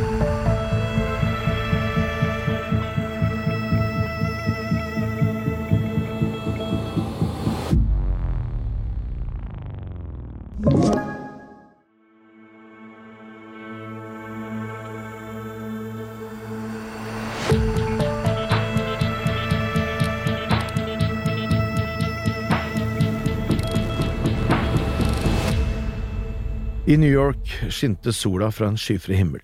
I 26.86 26.96
New 26.96 27.10
York 27.10 27.70
skinte 27.70 28.12
sola 28.12 28.50
fra 28.52 28.66
en 28.68 28.76
skyfri 28.76 29.14
himmel. 29.16 29.40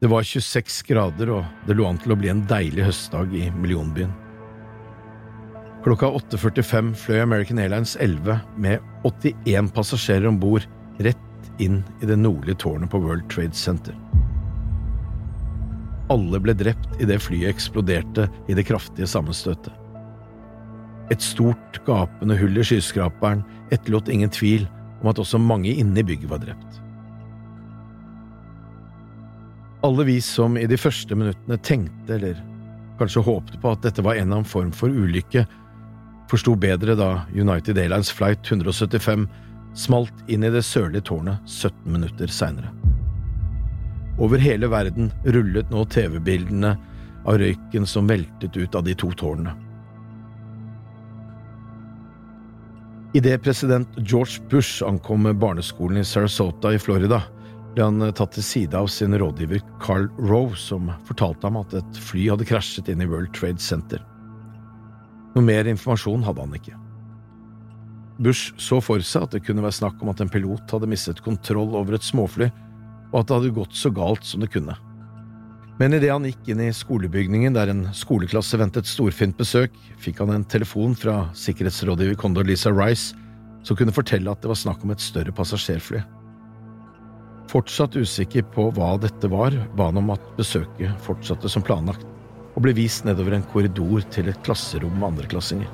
Det 0.00 0.06
var 0.12 0.22
26 0.22 0.82
grader, 0.84 1.30
og 1.32 1.44
det 1.64 1.78
lå 1.78 1.86
an 1.88 2.00
til 2.02 2.12
å 2.12 2.16
bli 2.20 2.28
en 2.28 2.42
deilig 2.50 2.84
høstdag 2.84 3.32
i 3.32 3.46
millionbyen. 3.56 4.10
Klokka 5.82 6.10
8.45 6.18 6.90
fløy 7.00 7.22
American 7.22 7.62
Airlines 7.62 7.94
11 7.96 8.36
med 8.60 8.84
81 9.08 9.70
passasjerer 9.72 10.28
om 10.28 10.36
bord 10.42 10.66
rett 11.00 11.48
inn 11.56 11.80
i 12.02 12.10
det 12.10 12.20
nordlige 12.20 12.60
tårnet 12.66 12.92
på 12.92 13.00
World 13.00 13.24
Trade 13.32 13.56
Center. 13.56 13.96
Alle 16.12 16.42
ble 16.42 16.52
drept 16.52 17.00
idet 17.00 17.22
flyet 17.24 17.54
eksploderte 17.54 18.28
i 18.52 18.58
det 18.58 18.66
kraftige 18.68 19.08
sammenstøtet. 19.08 19.72
Et 21.08 21.24
stort, 21.24 21.80
gapende 21.88 22.36
hull 22.36 22.60
i 22.60 22.68
skyskraperen 22.68 23.40
etterlot 23.72 24.12
ingen 24.12 24.36
tvil 24.36 24.68
om 25.02 25.10
at 25.10 25.20
også 25.20 25.40
mange 25.42 25.74
inne 25.74 26.00
i 26.00 26.06
bygget 26.06 26.30
var 26.30 26.42
drept. 26.42 26.80
Alle 29.82 30.06
vi 30.06 30.20
som 30.22 30.56
i 30.56 30.68
de 30.70 30.78
første 30.78 31.16
minuttene 31.18 31.58
tenkte, 31.58 32.14
eller 32.14 32.38
kanskje 33.00 33.24
håpte 33.26 33.58
på 33.58 33.72
at 33.74 33.82
dette 33.82 34.04
var 34.04 34.14
en 34.14 34.28
eller 34.28 34.42
annen 34.42 34.48
form 34.48 34.70
for 34.76 34.94
ulykke, 34.94 35.42
forsto 36.30 36.54
bedre 36.56 36.94
da 36.96 37.24
United 37.34 37.78
Airlines 37.78 38.12
flight 38.14 38.46
175 38.46 39.26
smalt 39.74 40.30
inn 40.30 40.44
i 40.46 40.52
det 40.52 40.62
sørlige 40.64 41.08
tårnet 41.10 41.42
17 41.50 41.74
minutter 41.90 42.30
seinere. 42.30 42.70
Over 44.22 44.38
hele 44.38 44.68
verden 44.70 45.10
rullet 45.24 45.70
nå 45.72 45.84
TV-bildene 45.90 46.76
av 47.26 47.38
røyken 47.40 47.86
som 47.88 48.06
veltet 48.10 48.56
ut 48.56 48.74
av 48.78 48.84
de 48.86 48.94
to 48.98 49.10
tårnene. 49.18 49.54
Idet 53.12 53.42
president 53.42 53.88
George 53.96 54.40
Bush 54.50 54.82
ankom 54.84 55.38
barneskolen 55.38 55.98
i 56.00 56.04
Sarasota 56.04 56.70
i 56.72 56.78
Florida, 56.80 57.18
ble 57.74 57.84
han 57.84 58.12
tatt 58.16 58.32
til 58.32 58.44
side 58.44 58.78
av 58.78 58.88
sin 58.88 59.12
rådgiver 59.20 59.60
Carl 59.84 60.06
Rowe, 60.16 60.56
som 60.56 60.88
fortalte 61.04 61.44
ham 61.44 61.58
at 61.60 61.74
et 61.76 62.00
fly 62.00 62.30
hadde 62.32 62.46
krasjet 62.48 62.88
inn 62.88 63.04
i 63.04 63.08
World 63.08 63.34
Trade 63.36 63.60
Center. 63.60 64.00
Noe 65.34 65.44
mer 65.44 65.68
informasjon 65.68 66.24
hadde 66.24 66.40
han 66.40 66.56
ikke. 66.56 66.78
Bush 68.22 68.56
så 68.60 68.80
for 68.80 69.04
seg 69.04 69.26
at 69.26 69.36
det 69.36 69.42
kunne 69.44 69.64
være 69.64 69.76
snakk 69.82 70.00
om 70.00 70.12
at 70.12 70.24
en 70.24 70.32
pilot 70.32 70.72
hadde 70.72 70.88
mistet 70.88 71.20
kontroll 71.24 71.76
over 71.76 71.98
et 71.98 72.08
småfly, 72.08 72.48
og 73.12 73.20
at 73.20 73.28
det 73.28 73.38
hadde 73.38 73.56
gått 73.60 73.76
så 73.76 73.92
galt 73.92 74.24
som 74.24 74.40
det 74.40 74.54
kunne. 74.56 74.76
Men 75.82 75.96
idet 75.96 76.12
han 76.12 76.22
gikk 76.28 76.52
inn 76.52 76.60
i 76.62 76.68
skolebygningen 76.70 77.56
der 77.56 77.72
en 77.72 77.88
skoleklasse 77.98 78.54
ventet 78.60 78.86
storfint 78.86 79.34
besøk, 79.34 79.74
fikk 79.98 80.20
han 80.22 80.30
en 80.30 80.44
telefon 80.46 80.94
fra 80.94 81.24
sikkerhetsrådgiver 81.34 82.14
Condolisa 82.20 82.70
Rice, 82.70 83.16
som 83.66 83.74
kunne 83.74 83.94
fortelle 83.96 84.30
at 84.30 84.38
det 84.44 84.52
var 84.52 84.60
snakk 84.60 84.84
om 84.86 84.94
et 84.94 85.02
større 85.02 85.34
passasjerfly. 85.34 86.04
Fortsatt 87.50 87.98
usikker 87.98 88.46
på 88.54 88.68
hva 88.78 88.94
dette 89.02 89.26
var, 89.26 89.58
ba 89.74 89.90
han 89.90 89.98
om 89.98 90.14
at 90.14 90.32
besøket 90.38 91.02
fortsatte 91.02 91.50
som 91.50 91.66
planlagt. 91.66 92.06
og 92.52 92.62
ble 92.62 92.74
vist 92.76 93.06
nedover 93.08 93.32
en 93.32 93.46
korridor 93.48 94.02
til 94.12 94.28
et 94.28 94.42
klasserom 94.44 94.92
med 94.92 95.06
andreklassinger. 95.08 95.70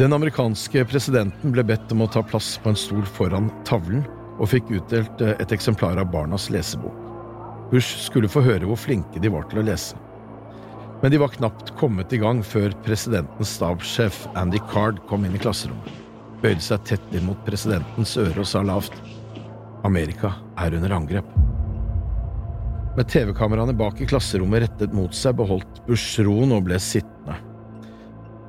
Den 0.00 0.12
amerikanske 0.12 0.82
presidenten 0.90 1.54
ble 1.54 1.62
bedt 1.62 1.92
om 1.94 2.02
å 2.02 2.10
ta 2.10 2.24
plass 2.26 2.58
på 2.58 2.72
en 2.72 2.76
stol 2.76 3.06
foran 3.06 3.52
tavlen, 3.64 4.02
og 4.38 4.48
fikk 4.52 4.70
utdelt 4.78 5.22
eh, 5.24 5.36
et 5.42 5.52
eksemplar 5.54 6.00
av 6.00 6.10
Barnas 6.12 6.48
lesebok. 6.52 6.96
Bush 7.72 7.98
skulle 8.04 8.30
få 8.30 8.42
høre 8.44 8.68
hvor 8.68 8.80
flinke 8.80 9.20
de 9.22 9.30
var 9.32 9.46
til 9.48 9.62
å 9.62 9.66
lese. 9.66 9.98
Men 11.02 11.10
de 11.10 11.18
var 11.18 11.32
knapt 11.34 11.72
kommet 11.80 12.12
i 12.14 12.20
gang 12.22 12.42
før 12.46 12.74
presidentens 12.86 13.56
stabssjef 13.56 14.22
Andy 14.38 14.60
Card 14.70 15.00
kom 15.08 15.24
inn 15.26 15.34
i 15.34 15.40
klasserommet, 15.42 15.88
bøyde 16.44 16.62
seg 16.62 16.84
tett 16.86 17.16
inn 17.16 17.26
mot 17.26 17.40
presidentens 17.46 18.14
øre 18.20 18.44
og 18.44 18.48
sa 18.48 18.62
lavt 18.62 18.94
Amerika 19.88 20.30
er 20.62 20.76
under 20.78 20.94
angrep. 20.94 21.32
Med 22.92 23.08
TV-kameraene 23.08 23.74
bak 23.74 24.02
i 24.04 24.06
klasserommet 24.06 24.66
rettet 24.66 24.92
mot 24.94 25.16
seg 25.16 25.38
beholdt 25.40 25.80
Bush 25.88 26.20
roen 26.22 26.52
og 26.54 26.68
ble 26.68 26.78
sittende. 26.82 27.38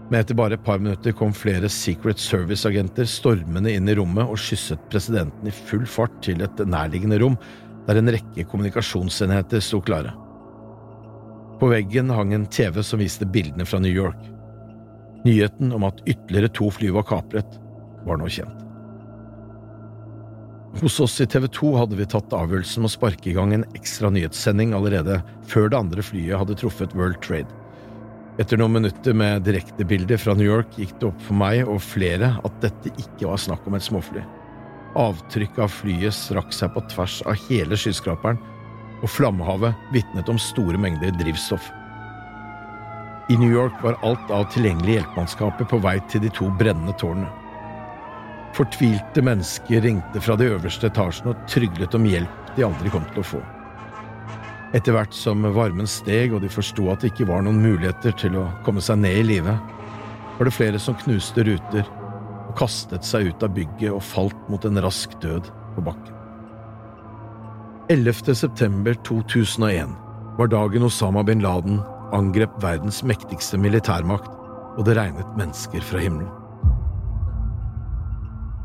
Men 0.10 0.20
etter 0.20 0.38
bare 0.38 0.58
et 0.58 0.66
par 0.66 0.82
minutter 0.82 1.16
kom 1.16 1.32
flere 1.36 1.70
Secret 1.72 2.20
Service-agenter 2.22 3.08
stormende 3.10 3.72
inn 3.72 3.88
i 3.90 3.96
rommet 3.98 4.28
og 4.28 4.40
skysset 4.42 4.82
presidenten 4.92 5.48
i 5.50 5.54
full 5.56 5.86
fart 5.90 6.16
til 6.26 6.44
et 6.44 6.64
nærliggende 6.68 7.22
rom 7.24 7.38
der 7.88 8.00
en 8.00 8.12
rekke 8.16 8.46
kommunikasjonsenheter 8.52 9.64
sto 9.64 9.80
klare. 9.84 10.14
På 11.60 11.70
veggen 11.72 12.12
hang 12.12 12.34
en 12.36 12.50
TV 12.52 12.82
som 12.84 13.00
viste 13.00 13.28
bildene 13.30 13.66
fra 13.68 13.80
New 13.80 13.92
York. 13.94 14.20
Nyheten 15.24 15.72
om 15.76 15.88
at 15.88 16.04
ytterligere 16.04 16.52
to 16.52 16.68
fly 16.74 16.92
var 16.92 17.08
kapret, 17.08 17.60
var 18.04 18.20
nå 18.20 18.28
kjent. 18.28 18.60
Hos 20.82 20.98
oss 21.00 21.20
i 21.22 21.28
TV 21.30 21.46
2 21.54 21.76
hadde 21.78 21.98
vi 22.00 22.08
tatt 22.10 22.34
avgjørelsen 22.34 22.82
om 22.82 22.90
å 22.90 22.92
sparke 22.92 23.30
i 23.30 23.36
gang 23.38 23.54
en 23.54 23.66
ekstra 23.78 24.10
nyhetssending 24.12 24.74
allerede 24.74 25.20
før 25.48 25.70
det 25.70 25.78
andre 25.78 26.04
flyet 26.04 26.40
hadde 26.42 26.58
truffet 26.60 26.96
World 26.98 27.22
Trade. 27.24 27.63
Etter 28.42 28.58
noen 28.58 28.80
minutter 28.80 29.14
med 29.14 29.44
direktebilder 29.46 30.18
fra 30.18 30.34
New 30.34 30.48
York 30.48 30.74
gikk 30.80 30.96
det 30.98 31.12
opp 31.12 31.20
for 31.22 31.38
meg 31.38 31.68
og 31.70 31.84
flere 31.86 32.32
at 32.42 32.56
dette 32.64 32.90
ikke 32.98 33.28
var 33.30 33.38
snakk 33.38 33.68
om 33.70 33.78
et 33.78 33.86
småfly. 33.86 34.24
Avtrykket 34.98 35.62
av 35.62 35.70
flyet 35.70 36.18
strakk 36.18 36.50
seg 36.54 36.74
på 36.74 36.82
tvers 36.90 37.20
av 37.30 37.38
hele 37.46 37.78
skyskraperen, 37.78 38.42
og 39.04 39.12
flammehavet 39.12 39.78
vitnet 39.94 40.30
om 40.34 40.42
store 40.42 40.82
mengder 40.82 41.14
drivstoff. 41.20 41.70
I 43.30 43.38
New 43.38 43.54
York 43.54 43.78
var 43.86 44.00
alt 44.02 44.32
av 44.34 44.50
tilgjengelig 44.54 44.98
hjelpemannskaper 44.98 45.70
på 45.70 45.82
vei 45.86 46.00
til 46.10 46.26
de 46.26 46.34
to 46.34 46.50
brennende 46.58 46.96
tårnene. 46.98 47.30
Fortvilte 48.58 49.22
mennesker 49.26 49.82
ringte 49.86 50.22
fra 50.22 50.38
de 50.38 50.50
øverste 50.56 50.90
etasjene 50.90 51.34
og 51.34 51.46
tryglet 51.50 51.98
om 51.98 52.10
hjelp 52.10 52.56
de 52.58 52.66
aldri 52.66 52.90
kom 52.94 53.06
til 53.14 53.22
å 53.22 53.32
få. 53.36 53.44
Etter 54.74 54.96
hvert 54.96 55.14
som 55.14 55.46
varmen 55.54 55.90
steg 55.90 56.34
og 56.34 56.42
de 56.42 56.50
forsto 56.50 56.88
at 56.90 57.04
det 57.04 57.12
ikke 57.12 57.28
var 57.30 57.44
noen 57.46 57.62
muligheter 57.62 58.16
til 58.18 58.40
å 58.42 58.48
komme 58.66 58.82
seg 58.82 59.04
ned 59.04 59.20
i 59.20 59.28
live, 59.36 59.54
var 60.40 60.50
det 60.50 60.56
flere 60.56 60.82
som 60.82 60.98
knuste 60.98 61.46
ruter 61.46 61.86
og 62.48 62.56
kastet 62.58 63.06
seg 63.06 63.30
ut 63.30 63.46
av 63.46 63.54
bygget 63.54 63.94
og 63.94 64.02
falt 64.02 64.50
mot 64.50 64.66
en 64.66 64.82
rask 64.82 65.14
død 65.22 65.52
på 65.76 65.86
bakken. 65.86 66.18
11. 67.94 68.34
september 68.34 68.98
2001 69.06 69.94
var 70.40 70.50
dagen 70.50 70.88
Osama 70.88 71.22
bin 71.28 71.44
Laden 71.46 71.82
angrep 72.14 72.56
verdens 72.64 73.04
mektigste 73.06 73.60
militærmakt, 73.62 74.32
og 74.78 74.88
det 74.88 74.98
regnet 74.98 75.38
mennesker 75.38 75.86
fra 75.86 76.02
himmelen. 76.02 76.43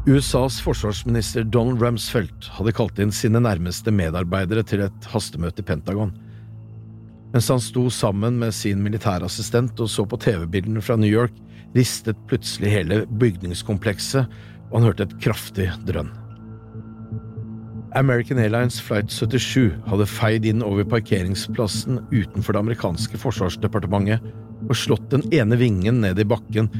USAs 0.08 0.56
forsvarsminister 0.64 1.44
Donald 1.44 1.82
Rumsfeldt 1.82 2.46
hadde 2.56 2.72
kalt 2.72 3.00
inn 3.02 3.10
sine 3.12 3.42
nærmeste 3.44 3.92
medarbeidere 3.92 4.62
til 4.64 4.86
et 4.86 5.08
hastemøte 5.12 5.60
i 5.60 5.66
Pentagon. 5.68 6.14
Mens 7.34 7.50
han 7.52 7.60
sto 7.60 7.84
sammen 7.92 8.38
med 8.40 8.54
sin 8.56 8.80
militærassistent 8.80 9.76
og 9.84 9.90
så 9.92 10.06
på 10.08 10.16
TV-bildene 10.24 10.80
fra 10.80 10.96
New 10.96 11.12
York, 11.12 11.34
ristet 11.76 12.16
plutselig 12.30 12.72
hele 12.72 13.02
bygningskomplekset, 13.20 14.32
og 14.70 14.78
han 14.78 14.88
hørte 14.88 15.04
et 15.04 15.16
kraftig 15.20 15.68
drønn. 15.90 16.08
American 17.96 18.40
Airlines 18.40 18.80
Flight 18.80 19.12
77 19.12 19.76
hadde 19.92 20.08
feid 20.08 20.48
inn 20.48 20.64
over 20.64 20.88
parkeringsplassen 20.88 22.00
utenfor 22.14 22.56
det 22.56 22.64
amerikanske 22.64 23.20
forsvarsdepartementet 23.20 24.24
og 24.68 24.76
slått 24.76 25.10
den 25.12 25.24
ene 25.36 25.60
vingen 25.60 26.00
ned 26.00 26.20
i 26.20 26.28
bakken 26.28 26.72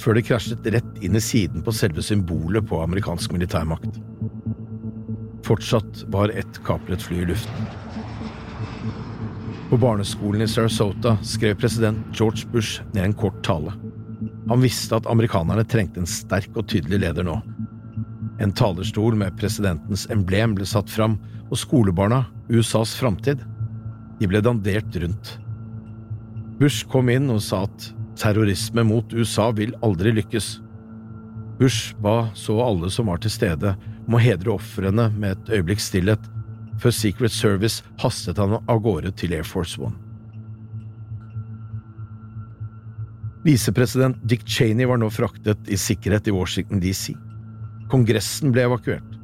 før 0.00 0.16
det 0.16 0.24
krasjet 0.28 0.66
rett 0.72 1.02
inn 1.04 1.18
i 1.18 1.22
siden 1.22 1.64
på 1.64 1.74
selve 1.76 2.02
symbolet 2.04 2.66
på 2.68 2.80
amerikansk 2.82 3.34
militærmakt. 3.36 4.00
Fortsatt 5.44 6.04
var 6.14 6.32
ett 6.32 6.60
kapret 6.64 7.02
fly 7.02 7.22
i 7.22 7.28
luften. 7.32 7.70
På 9.70 9.78
barneskolen 9.78 10.42
i 10.42 10.48
Sarasota 10.50 11.16
skrev 11.22 11.58
president 11.60 11.98
George 12.16 12.48
Bush 12.52 12.82
ned 12.94 13.04
en 13.04 13.14
kort 13.14 13.42
tale. 13.46 13.74
Han 14.48 14.64
visste 14.64 14.96
at 14.98 15.06
amerikanerne 15.10 15.64
trengte 15.68 16.02
en 16.02 16.10
sterk 16.10 16.56
og 16.56 16.66
tydelig 16.72 17.04
leder 17.04 17.26
nå. 17.26 17.36
En 18.40 18.54
talerstol 18.56 19.14
med 19.20 19.36
presidentens 19.38 20.06
emblem 20.10 20.56
ble 20.56 20.66
satt 20.66 20.90
fram, 20.90 21.18
og 21.50 21.58
skolebarna, 21.58 22.24
USAs 22.50 22.96
framtid, 22.98 23.42
de 24.20 24.28
ble 24.28 24.40
dandert 24.42 24.96
rundt. 25.02 25.32
Bush 26.60 26.86
kom 26.90 27.10
inn 27.12 27.30
og 27.32 27.42
sa 27.44 27.64
at 27.66 27.90
Terrorisme 28.20 28.84
mot 28.84 29.14
USA 29.16 29.48
vil 29.56 29.72
aldri 29.84 30.12
lykkes. 30.18 30.58
Bush 31.60 31.94
ba 32.04 32.28
så 32.36 32.58
alle 32.64 32.90
som 32.92 33.08
var 33.08 33.20
til 33.20 33.32
stede, 33.32 33.72
om 34.06 34.16
å 34.16 34.20
hedre 34.20 34.52
ofrene 34.52 35.08
med 35.16 35.36
et 35.36 35.56
øyeblikks 35.56 35.88
stillhet, 35.88 36.22
før 36.80 36.94
Secret 36.96 37.32
Service 37.32 37.84
hastet 38.00 38.40
han 38.40 38.58
av 38.60 38.80
gårde 38.84 39.12
til 39.20 39.34
Air 39.36 39.46
Force 39.46 39.80
One. 39.80 39.96
Visepresident 43.44 44.18
Dick 44.28 44.44
Cheney 44.44 44.88
var 44.88 45.00
nå 45.00 45.08
fraktet 45.12 45.68
i 45.72 45.78
sikkerhet 45.80 46.28
i 46.28 46.34
Washington 46.34 46.80
DC. 46.82 47.14
Kongressen 47.92 48.52
ble 48.52 48.66
evakuert. 48.68 49.16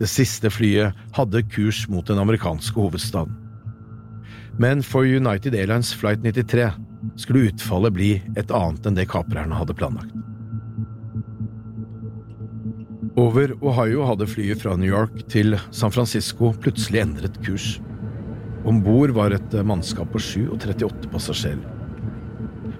Det 0.00 0.08
siste 0.10 0.50
flyet 0.50 0.96
hadde 1.16 1.44
kurs 1.54 1.84
mot 1.88 2.06
den 2.10 2.18
amerikanske 2.20 2.74
hovedstaden. 2.74 3.36
Men 4.58 4.82
for 4.82 5.06
United 5.06 5.54
Airlines 5.54 5.92
Flight 5.94 6.24
93 6.24 6.72
skulle 7.16 7.50
utfallet 7.50 7.94
bli 7.94 8.10
et 8.36 8.50
annet 8.50 8.86
enn 8.86 8.98
det 8.98 9.08
kaprerne 9.10 9.58
hadde 9.58 9.76
planlagt. 9.78 10.14
Over 13.16 13.54
Ohio 13.64 14.04
hadde 14.04 14.26
flyet 14.28 14.60
fra 14.60 14.74
New 14.76 14.90
York 14.90 15.22
til 15.32 15.56
San 15.72 15.92
Francisco 15.94 16.50
plutselig 16.60 17.00
endret 17.00 17.38
kurs. 17.46 17.78
Om 18.68 18.82
bord 18.84 19.14
var 19.16 19.32
et 19.32 19.56
mannskap 19.64 20.10
på 20.12 20.20
7 20.20 20.50
og 20.50 20.58
38 20.58 21.08
passasjerer. 21.14 21.72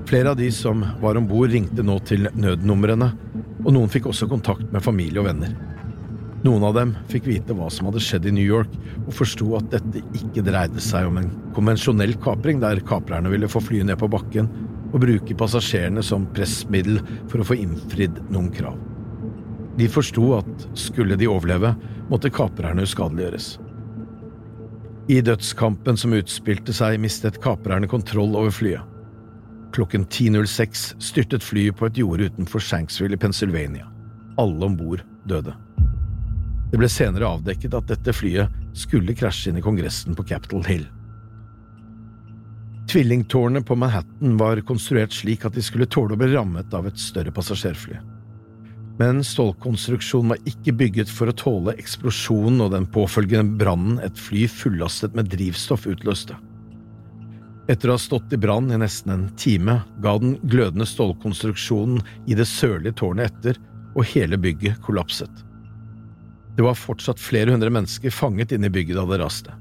Flere 0.07 0.35
av 0.35 0.37
de 0.39 0.51
som 0.53 0.85
var 1.01 1.17
om 1.19 1.25
bord, 1.27 1.51
ringte 1.51 1.83
nå 1.83 1.97
til 2.07 2.29
nødnumrene, 2.37 3.09
og 3.65 3.73
noen 3.75 3.91
fikk 3.91 4.11
også 4.13 4.29
kontakt 4.31 4.69
med 4.75 4.85
familie 4.85 5.23
og 5.23 5.27
venner. 5.31 5.57
Noen 6.47 6.63
av 6.63 6.77
dem 6.77 6.93
fikk 7.11 7.25
vite 7.27 7.55
hva 7.59 7.67
som 7.73 7.89
hadde 7.89 8.01
skjedd 8.05 8.29
i 8.31 8.33
New 8.37 8.47
York, 8.47 8.71
og 9.03 9.15
forsto 9.19 9.57
at 9.59 9.67
dette 9.73 10.03
ikke 10.15 10.45
dreide 10.47 10.83
seg 10.85 11.09
om 11.09 11.19
en 11.19 11.31
konvensjonell 11.57 12.15
kapring 12.23 12.61
der 12.63 12.79
kaprerne 12.87 13.33
ville 13.33 13.49
få 13.51 13.63
flyet 13.65 13.89
ned 13.89 13.99
på 13.99 14.11
bakken 14.13 14.47
og 14.93 15.01
bruke 15.03 15.35
passasjerene 15.39 16.05
som 16.07 16.29
pressmiddel 16.37 17.01
for 17.27 17.43
å 17.43 17.49
få 17.49 17.59
innfridd 17.65 18.21
noen 18.31 18.53
krav. 18.55 18.79
De 19.77 19.89
forsto 19.91 20.29
at 20.39 20.69
skulle 20.79 21.19
de 21.19 21.27
overleve, 21.29 21.75
måtte 22.13 22.31
kaprerne 22.31 22.87
uskadeliggjøres. 22.87 23.57
I 25.11 25.19
dødskampen 25.27 25.99
som 25.99 26.15
utspilte 26.15 26.75
seg, 26.75 27.01
mistet 27.03 27.41
kaprerne 27.43 27.91
kontroll 27.91 28.39
over 28.39 28.55
flyet. 28.55 28.87
Klokken 29.75 30.07
10.06 30.07 30.93
styrtet 31.03 31.45
flyet 31.45 31.77
på 31.77 31.91
et 31.91 31.99
jorde 32.01 32.31
utenfor 32.31 32.63
Shanksville 32.63 33.19
i 33.19 33.21
Pennsylvania. 33.27 33.91
Alle 34.39 34.71
om 34.71 34.79
bord 34.79 35.03
døde. 35.27 35.59
Det 36.71 36.79
ble 36.81 36.89
senere 36.91 37.29
avdekket 37.29 37.75
at 37.79 37.91
dette 37.91 38.15
flyet 38.17 38.53
skulle 38.77 39.15
krasje 39.17 39.53
inn 39.53 39.61
i 39.61 39.65
Kongressen 39.65 40.17
på 40.19 40.25
Capitol 40.27 40.65
Hill. 40.67 40.87
Tvillingtårnet 42.91 43.67
på 43.67 43.77
Manhattan 43.77 44.37
var 44.39 44.61
konstruert 44.67 45.15
slik 45.15 45.45
at 45.47 45.55
de 45.55 45.63
skulle 45.63 45.89
tåle 45.91 46.15
å 46.15 46.21
bli 46.21 46.31
rammet 46.35 46.75
av 46.75 46.87
et 46.87 46.99
større 47.03 47.33
passasjerfly. 47.35 47.99
Men 48.99 49.21
stålkonstruksjonen 49.27 50.33
var 50.33 50.49
ikke 50.49 50.75
bygget 50.81 51.11
for 51.13 51.29
å 51.29 51.37
tåle 51.37 51.75
eksplosjonen 51.77 52.63
og 52.65 52.73
den 52.73 52.87
påfølgende 52.89 53.59
brannen 53.61 53.99
et 54.07 54.19
fly 54.19 54.47
fullastet 54.49 55.17
med 55.19 55.29
drivstoff 55.35 55.85
utløste. 55.91 56.39
Etter 57.69 57.91
å 57.91 57.97
ha 57.97 58.01
stått 58.01 58.33
i 58.33 58.39
brann 58.39 58.71
i 58.71 58.79
nesten 58.79 59.13
en 59.13 59.27
time 59.39 59.81
ga 60.03 60.15
den 60.23 60.37
glødende 60.47 60.87
stålkonstruksjonen 60.87 61.99
i 62.31 62.39
det 62.39 62.47
sørlige 62.49 62.97
tårnet 63.03 63.33
etter, 63.33 63.59
og 63.97 64.05
hele 64.13 64.37
bygget 64.39 64.79
kollapset. 64.85 65.46
Det 66.57 66.65
var 66.65 66.79
fortsatt 66.79 67.21
flere 67.21 67.53
hundre 67.53 67.71
mennesker 67.71 68.11
fanget 68.11 68.55
inne 68.57 68.71
i 68.71 68.73
bygget 68.73 68.97
da 68.97 69.05
det 69.11 69.21
raste. 69.21 69.53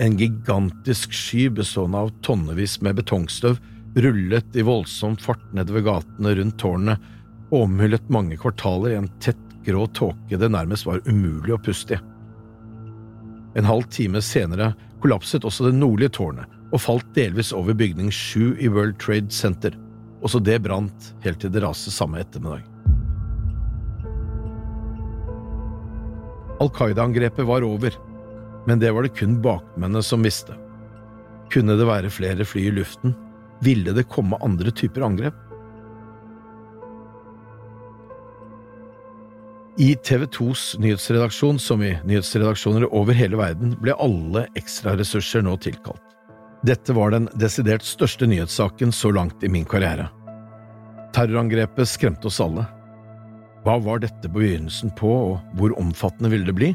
En 0.00 0.16
gigantisk 0.16 1.12
sky 1.12 1.48
bestående 1.52 1.98
av 2.06 2.12
tonnevis 2.24 2.78
med 2.80 2.96
betongstøv 3.02 3.58
rullet 4.00 4.56
i 4.56 4.64
voldsom 4.64 5.18
fart 5.20 5.42
nedover 5.52 5.84
gatene 5.84 6.32
rundt 6.38 6.56
tårnet 6.62 7.10
og 7.50 7.66
omhyllet 7.66 8.08
mange 8.08 8.38
kvartaler 8.40 8.94
i 8.94 9.00
en 9.00 9.10
tett, 9.20 9.36
grå 9.66 9.84
tåke 9.92 10.38
det 10.40 10.48
nærmest 10.48 10.86
var 10.88 11.02
umulig 11.04 11.52
å 11.52 11.60
puste 11.60 11.98
i. 11.98 12.00
En 13.58 13.66
halv 13.66 13.90
time 13.92 14.22
senere 14.24 14.72
kollapset 15.02 15.44
også 15.44 15.68
det 15.68 15.76
nordlige 15.76 16.14
tårnet 16.16 16.48
og 16.70 16.80
falt 16.80 17.14
delvis 17.16 17.52
over 17.52 17.76
bygning 17.76 18.12
7 18.14 18.56
i 18.62 18.70
World 18.70 18.96
Trade 19.02 19.34
Center. 19.34 19.74
Også 20.22 20.40
det 20.40 20.60
brant 20.64 21.12
helt 21.26 21.42
til 21.42 21.52
det 21.52 21.64
raste 21.66 21.92
samme 21.92 22.22
ettermiddag. 22.22 22.69
Al 26.60 26.70
Qaida-angrepet 26.76 27.46
var 27.48 27.64
over, 27.64 27.94
men 28.66 28.80
det 28.82 28.92
var 28.92 29.06
det 29.06 29.14
kun 29.16 29.38
bakmennene 29.42 30.02
som 30.04 30.22
visste. 30.24 30.56
Kunne 31.50 31.76
det 31.80 31.86
være 31.88 32.12
flere 32.12 32.44
fly 32.44 32.66
i 32.68 32.74
luften? 32.74 33.14
Ville 33.64 33.94
det 33.96 34.08
komme 34.12 34.38
andre 34.44 34.72
typer 34.72 35.04
angrep? 35.06 35.34
I 39.80 39.94
TV 40.04 40.26
2s 40.26 40.74
nyhetsredaksjon, 40.82 41.58
som 41.58 41.82
i 41.82 41.94
nyhetsredaksjoner 42.04 42.84
over 42.92 43.16
hele 43.16 43.38
verden, 43.40 43.72
ble 43.80 43.94
alle 43.96 44.44
ekstraressurser 44.58 45.40
nå 45.46 45.54
tilkalt. 45.64 46.02
Dette 46.66 46.92
var 46.92 47.14
den 47.14 47.30
desidert 47.40 47.86
største 47.88 48.28
nyhetssaken 48.28 48.92
så 48.92 49.08
langt 49.16 49.40
i 49.40 49.48
min 49.48 49.64
karriere. 49.64 50.10
Terrorangrepet 51.16 51.88
skremte 51.88 52.28
oss 52.28 52.42
alle. 52.44 52.66
Hva 53.64 53.76
var 53.84 54.00
dette 54.00 54.30
begynnelsen 54.32 54.92
på, 54.96 55.10
og 55.32 55.56
hvor 55.58 55.74
omfattende 55.80 56.30
ville 56.32 56.48
det 56.48 56.56
bli? 56.56 56.70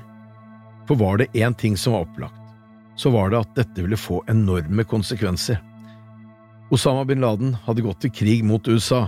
For 0.85 0.99
var 0.99 1.17
det 1.21 1.31
én 1.33 1.55
ting 1.57 1.77
som 1.77 1.95
var 1.95 2.05
opplagt, 2.05 2.41
så 2.95 3.09
var 3.11 3.31
det 3.31 3.41
at 3.41 3.55
dette 3.57 3.81
ville 3.81 3.97
få 3.99 4.21
enorme 4.31 4.85
konsekvenser. 4.87 5.57
Osama 6.73 7.05
bin 7.05 7.21
Laden 7.25 7.55
hadde 7.65 7.85
gått 7.85 8.03
til 8.05 8.13
krig 8.13 8.45
mot 8.45 8.67
USA, 8.69 9.07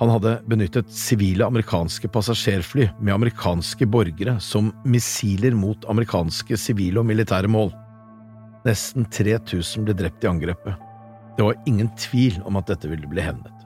han 0.00 0.08
hadde 0.08 0.38
benyttet 0.48 0.88
sivile 0.96 1.44
amerikanske 1.44 2.08
passasjerfly 2.08 2.86
med 3.04 3.12
amerikanske 3.14 3.84
borgere 3.84 4.38
som 4.40 4.70
missiler 4.88 5.52
mot 5.52 5.84
amerikanske 5.92 6.56
sivile 6.56 7.02
og 7.02 7.08
militære 7.10 7.50
mål. 7.52 7.68
Nesten 8.64 9.04
3000 9.12 9.84
ble 9.84 9.96
drept 9.98 10.24
i 10.24 10.30
angrepet. 10.30 10.80
Det 11.36 11.44
var 11.44 11.60
ingen 11.68 11.92
tvil 12.00 12.40
om 12.48 12.56
at 12.56 12.72
dette 12.72 12.88
ville 12.88 13.12
bli 13.12 13.26
hevnet. 13.26 13.59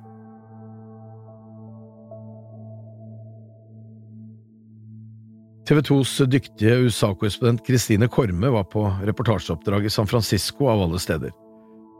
TV 5.64 5.80
2s 5.80 6.26
dyktige 6.28 6.74
USA-korrespondent 6.84 7.62
Kristine 7.64 8.08
Korme 8.08 8.50
var 8.52 8.66
på 8.68 8.82
reportasjeoppdrag 9.02 9.86
i 9.88 9.90
San 9.90 10.06
Francisco 10.06 10.68
av 10.68 10.82
alle 10.84 10.98
steder. 11.00 11.32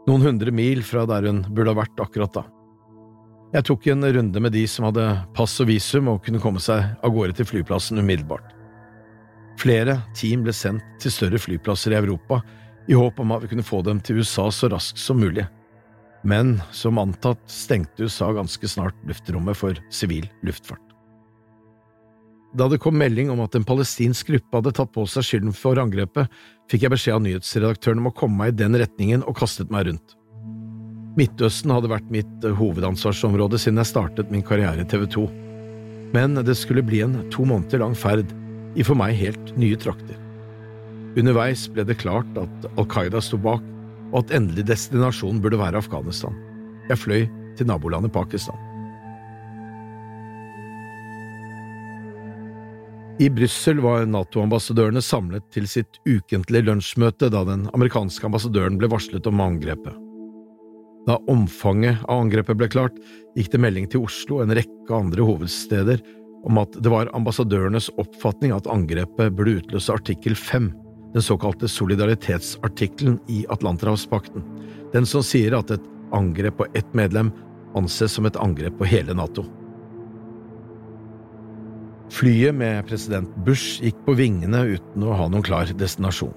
Noen 0.05 0.21
hundre 0.21 0.53
mil 0.53 0.83
fra 0.85 1.07
der 1.09 1.25
hun 1.25 1.41
burde 1.49 1.73
ha 1.73 1.79
vært 1.79 2.03
akkurat 2.03 2.35
da. 2.35 2.43
Jeg 3.55 3.65
tok 3.65 3.87
en 3.89 4.05
runde 4.05 4.43
med 4.43 4.53
de 4.53 4.67
som 4.69 4.85
hadde 4.85 5.07
pass 5.33 5.57
og 5.63 5.71
visum 5.71 6.11
og 6.13 6.21
kunne 6.27 6.43
komme 6.43 6.61
seg 6.61 6.93
av 7.01 7.15
gårde 7.17 7.39
til 7.39 7.49
flyplassen 7.49 7.97
umiddelbart. 8.03 8.53
Flere 9.57 9.97
team 10.13 10.45
ble 10.45 10.53
sendt 10.53 10.85
til 11.01 11.17
større 11.17 11.41
flyplasser 11.41 11.95
i 11.95 12.01
Europa 12.03 12.43
i 12.85 12.93
håp 12.93 13.17
om 13.23 13.33
at 13.33 13.47
vi 13.47 13.55
kunne 13.55 13.65
få 13.65 13.81
dem 13.87 13.97
til 13.97 14.21
USA 14.21 14.51
så 14.53 14.69
raskt 14.69 15.01
som 15.01 15.17
mulig, 15.17 15.47
men 16.21 16.59
som 16.69 17.01
antatt 17.01 17.41
stengte 17.49 18.05
USA 18.05 18.29
ganske 18.35 18.69
snart 18.69 19.07
luftrommet 19.09 19.57
for 19.57 19.79
sivil 19.89 20.29
luftfart. 20.45 20.84
Da 22.55 22.69
det 22.71 22.79
kom 22.79 22.95
melding 22.95 23.27
om 23.33 23.41
at 23.43 23.55
en 23.57 23.65
palestinsk 23.67 24.29
gruppe 24.31 24.59
hadde 24.59 24.71
tatt 24.77 24.91
på 24.95 25.03
seg 25.11 25.25
skylden 25.27 25.55
for 25.55 25.79
angrepet, 25.81 26.31
fikk 26.71 26.85
jeg 26.85 26.93
beskjed 26.93 27.17
av 27.17 27.23
nyhetsredaktøren 27.25 27.99
om 27.99 28.07
å 28.07 28.15
komme 28.15 28.39
meg 28.39 28.53
i 28.53 28.59
den 28.63 28.77
retningen 28.79 29.25
og 29.27 29.35
kastet 29.41 29.73
meg 29.73 29.89
rundt. 29.89 30.15
Midtøsten 31.19 31.71
hadde 31.71 31.91
vært 31.91 32.07
mitt 32.11 32.47
eh, 32.47 32.55
hovedansvarsområde 32.55 33.59
siden 33.59 33.79
jeg 33.79 33.91
startet 33.91 34.31
min 34.31 34.43
karriere 34.43 34.83
i 34.83 34.87
TV 34.87 35.03
2. 35.11 35.25
Men 36.15 36.39
det 36.47 36.55
skulle 36.59 36.83
bli 36.85 37.01
en 37.03 37.17
to 37.31 37.47
måneder 37.47 37.83
lang 37.83 37.95
ferd 37.95 38.31
i 38.75 38.83
for 38.87 38.99
meg 38.99 39.15
helt 39.19 39.51
nye 39.59 39.79
trakter. 39.79 40.19
Underveis 41.15 41.65
ble 41.71 41.85
det 41.87 41.99
klart 42.01 42.39
at 42.39 42.69
Al 42.75 42.87
Qaida 42.91 43.23
sto 43.23 43.39
bak, 43.39 43.63
og 44.11 44.21
at 44.21 44.35
endelig 44.35 44.67
destinasjon 44.67 45.39
burde 45.43 45.59
være 45.59 45.79
Afghanistan. 45.79 46.35
Jeg 46.87 46.99
fløy 47.03 47.27
til 47.55 47.67
nabolandet 47.67 48.15
Pakistan. 48.15 48.74
I 53.15 53.29
Brussel 53.31 53.77
var 53.79 54.03
Nato-ambassadørene 54.11 54.99
samlet 54.99 55.45
til 55.55 55.69
sitt 55.71 56.01
ukentlige 56.03 56.65
lunsjmøte 56.67 57.29
da 57.31 57.45
den 57.47 57.61
amerikanske 57.71 58.27
ambassadøren 58.27 58.75
ble 58.81 58.89
varslet 58.91 59.29
om 59.29 59.39
angrepet. 59.39 59.95
Da 61.07 61.15
omfanget 61.31 62.01
av 62.09 62.25
angrepet 62.25 62.59
ble 62.59 62.67
klart, 62.73 62.99
gikk 63.37 63.53
det 63.53 63.63
melding 63.63 63.87
til 63.87 64.03
Oslo 64.03 64.41
og 64.41 64.43
en 64.43 64.55
rekke 64.59 64.99
andre 64.99 65.29
hovedsteder 65.29 66.03
om 66.45 66.59
at 66.59 66.75
det 66.75 66.91
var 66.91 67.13
ambassadørenes 67.15 67.87
oppfatning 68.01 68.51
at 68.51 68.67
angrepet 68.67 69.31
burde 69.37 69.61
utløse 69.61 69.95
artikkel 69.95 70.35
5, 70.35 70.73
den 71.15 71.23
såkalte 71.23 71.71
solidaritetsartikkelen 71.71 73.21
i 73.31 73.45
Atlanterhavspakten, 73.53 74.43
den 74.91 75.07
som 75.07 75.23
sier 75.23 75.55
at 75.55 75.71
et 75.71 75.91
angrep 76.11 76.59
på 76.59 76.67
ett 76.75 76.91
medlem 76.91 77.31
anses 77.79 78.19
som 78.19 78.27
et 78.27 78.43
angrep 78.43 78.75
på 78.75 78.91
hele 78.91 79.15
NATO. 79.15 79.47
Flyet 82.13 82.55
med 82.55 82.85
president 82.87 83.31
Bush 83.45 83.81
gikk 83.83 83.97
på 84.05 84.13
vingene 84.17 84.61
uten 84.75 85.05
å 85.05 85.15
ha 85.17 85.27
noen 85.29 85.45
klar 85.45 85.69
destinasjon. 85.73 86.33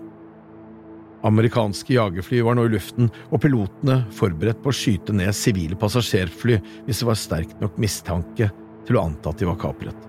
Amerikanske 1.26 1.96
jagerfly 1.96 2.40
var 2.46 2.54
nå 2.54 2.68
i 2.68 2.72
luften, 2.72 3.10
og 3.34 3.42
pilotene 3.42 4.00
forberedt 4.14 4.62
på 4.62 4.70
å 4.70 4.76
skyte 4.76 5.14
ned 5.16 5.34
sivile 5.34 5.76
passasjerfly 5.78 6.60
hvis 6.86 7.02
det 7.02 7.08
var 7.08 7.18
sterk 7.18 7.56
nok 7.60 7.78
mistanke 7.82 8.50
til 8.86 8.96
å 8.96 9.04
anta 9.10 9.32
at 9.32 9.42
de 9.42 9.48
var 9.48 9.58
kapret. 9.60 10.06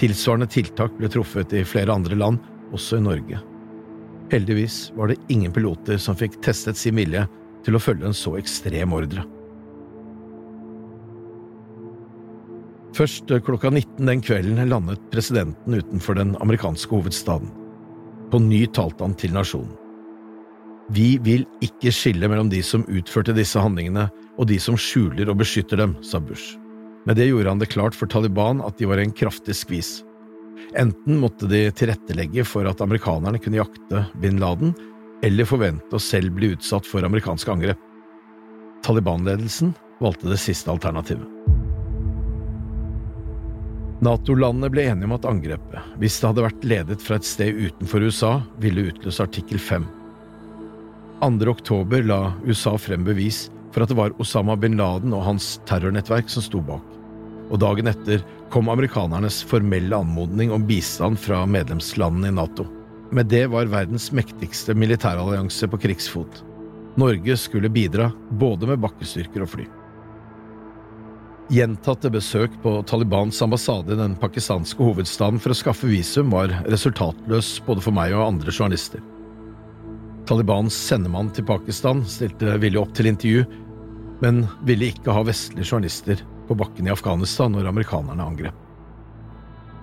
Tilsvarende 0.00 0.50
tiltak 0.50 0.96
ble 0.98 1.10
truffet 1.12 1.54
i 1.56 1.64
flere 1.64 1.94
andre 1.94 2.18
land, 2.18 2.40
også 2.74 2.98
i 2.98 3.04
Norge. 3.06 3.40
Heldigvis 4.30 4.90
var 4.98 5.10
det 5.10 5.20
ingen 5.32 5.54
piloter 5.54 5.98
som 5.98 6.18
fikk 6.18 6.40
testet 6.44 6.78
sin 6.78 6.98
vilje 6.98 7.24
til 7.64 7.76
å 7.76 7.82
følge 7.82 8.10
en 8.10 8.16
så 8.16 8.36
ekstrem 8.38 8.94
ordre. 8.96 9.24
Først 12.96 13.30
klokka 13.46 13.70
19 13.70 14.08
den 14.08 14.22
kvelden 14.24 14.70
landet 14.70 15.02
presidenten 15.12 15.76
utenfor 15.78 16.18
den 16.18 16.34
amerikanske 16.42 16.90
hovedstaden. 16.90 17.52
På 18.30 18.40
ny 18.42 18.64
talte 18.66 19.06
han 19.06 19.14
til 19.18 19.34
nasjonen. 19.34 19.76
Vi 20.90 21.20
vil 21.22 21.44
ikke 21.62 21.92
skille 21.94 22.26
mellom 22.26 22.48
de 22.50 22.64
som 22.66 22.82
utførte 22.90 23.34
disse 23.36 23.60
handlingene 23.62 24.08
og 24.40 24.48
de 24.50 24.58
som 24.58 24.78
skjuler 24.78 25.30
og 25.30 25.38
beskytter 25.38 25.78
dem, 25.78 25.94
sa 26.02 26.18
Bush. 26.18 26.56
Med 27.06 27.16
det 27.16 27.28
gjorde 27.30 27.52
han 27.52 27.62
det 27.62 27.70
klart 27.70 27.94
for 27.94 28.10
Taliban 28.10 28.62
at 28.66 28.78
de 28.78 28.88
var 28.90 28.98
en 28.98 29.14
kraftig 29.14 29.54
skvis. 29.54 30.00
Enten 30.78 31.20
måtte 31.22 31.46
de 31.50 31.68
tilrettelegge 31.74 32.44
for 32.46 32.66
at 32.68 32.82
amerikanerne 32.82 33.38
kunne 33.42 33.62
jakte 33.62 34.04
bin 34.20 34.42
Laden, 34.42 34.74
eller 35.22 35.48
forvente 35.48 35.94
å 35.94 36.02
selv 36.02 36.34
bli 36.36 36.54
utsatt 36.56 36.88
for 36.88 37.06
amerikanske 37.06 37.54
angrep. 37.54 37.80
Taliban-ledelsen 38.86 39.74
valgte 40.00 40.30
det 40.32 40.40
siste 40.42 40.72
alternativet. 40.72 41.59
Nato-landene 44.00 44.70
ble 44.72 44.86
enige 44.88 45.04
om 45.04 45.12
at 45.12 45.26
angrepet, 45.28 45.88
hvis 46.00 46.14
det 46.20 46.28
hadde 46.30 46.44
vært 46.46 46.62
ledet 46.64 47.02
fra 47.04 47.18
et 47.20 47.26
sted 47.28 47.52
utenfor 47.52 48.06
USA, 48.08 48.30
ville 48.62 48.86
utløse 48.88 49.20
artikkel 49.20 49.60
5 49.60 49.84
2. 51.20 51.50
oktober 51.52 52.06
la 52.08 52.32
USA 52.46 52.78
frem 52.80 53.04
bevis 53.04 53.50
for 53.74 53.84
at 53.84 53.90
det 53.92 53.98
var 53.98 54.14
Osama 54.22 54.56
bin 54.56 54.78
Laden 54.80 55.12
og 55.12 55.26
hans 55.26 55.58
terrornettverk 55.68 56.32
som 56.32 56.44
sto 56.46 56.62
bak, 56.64 56.86
og 57.52 57.60
dagen 57.60 57.90
etter 57.92 58.24
kom 58.50 58.70
amerikanernes 58.72 59.42
formelle 59.44 60.00
anmodning 60.00 60.48
om 60.54 60.64
bistand 60.64 61.20
fra 61.20 61.42
medlemslandene 61.44 62.32
i 62.32 62.36
Nato. 62.40 62.64
Med 63.12 63.28
det 63.28 63.44
var 63.52 63.68
verdens 63.68 64.08
mektigste 64.16 64.72
militærallianse 64.78 65.68
på 65.68 65.82
krigsfot. 65.84 66.40
Norge 66.96 67.36
skulle 67.36 67.68
bidra 67.68 68.08
både 68.40 68.70
med 68.70 68.80
bakkestyrker 68.80 69.44
og 69.44 69.52
fly. 69.58 69.68
Gjentatte 71.50 72.12
besøk 72.14 72.52
på 72.62 72.76
Talibans 72.86 73.42
ambassade 73.42 73.96
i 73.96 73.98
den 73.98 74.12
pakistanske 74.14 74.84
hovedstaden 74.86 75.40
for 75.42 75.50
å 75.50 75.56
skaffe 75.58 75.88
visum 75.90 76.30
var 76.30 76.52
resultatløs 76.70 77.56
både 77.66 77.82
for 77.82 77.96
meg 77.96 78.14
og 78.14 78.22
andre 78.22 78.54
journalister. 78.54 79.02
Talibans 80.30 80.76
sendemann 80.78 81.32
til 81.34 81.48
Pakistan 81.48 82.04
stilte 82.06 82.54
villig 82.62 82.78
opp 82.78 82.92
til 82.94 83.10
intervju, 83.10 83.42
men 84.22 84.44
ville 84.68 84.92
ikke 84.92 85.10
ha 85.16 85.24
vestlige 85.26 85.66
journalister 85.66 86.22
på 86.46 86.54
bakken 86.60 86.86
i 86.86 86.94
Afghanistan 86.94 87.50
når 87.50 87.72
amerikanerne 87.72 88.30
angrep. 88.30 88.54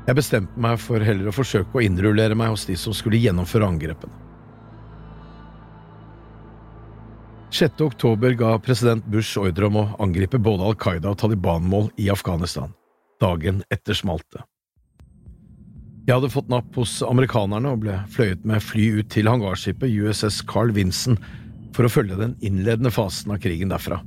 Jeg 0.08 0.16
bestemte 0.22 0.64
meg 0.64 0.80
for 0.80 1.04
heller 1.04 1.28
å 1.28 1.36
forsøke 1.36 1.76
å 1.76 1.84
innrullere 1.84 2.38
meg 2.40 2.54
hos 2.54 2.64
de 2.70 2.80
som 2.80 2.96
skulle 2.96 3.20
gjennomføre 3.20 3.68
angrepene. 3.68 4.27
6. 7.58 7.82
oktober 7.82 8.36
ga 8.38 8.52
president 8.62 9.06
Bush 9.10 9.34
ordre 9.42 9.66
om 9.66 9.78
å 9.80 9.88
angripe 10.04 10.38
både 10.38 10.62
Al 10.62 10.76
Qaida 10.78 11.10
og 11.10 11.18
Taliban-mål 11.18 11.88
i 11.98 12.06
Afghanistan. 12.14 12.70
Dagen 13.18 13.64
etter 13.74 13.98
smalt 13.98 14.28
det. 14.36 14.44
Jeg 16.06 16.20
hadde 16.20 16.30
fått 16.30 16.52
napp 16.54 16.78
hos 16.78 17.00
amerikanerne 17.02 17.72
og 17.74 17.82
ble 17.82 17.96
fløyet 18.14 18.46
med 18.46 18.62
fly 18.62 18.86
ut 19.00 19.10
til 19.10 19.32
hangarskipet 19.32 19.90
USS 19.90 20.44
Carl 20.46 20.70
Vinson 20.76 21.18
for 21.74 21.88
å 21.88 21.92
følge 21.96 22.20
den 22.20 22.38
innledende 22.46 22.94
fasen 22.94 23.34
av 23.34 23.42
krigen 23.42 23.74
derfra. 23.74 24.04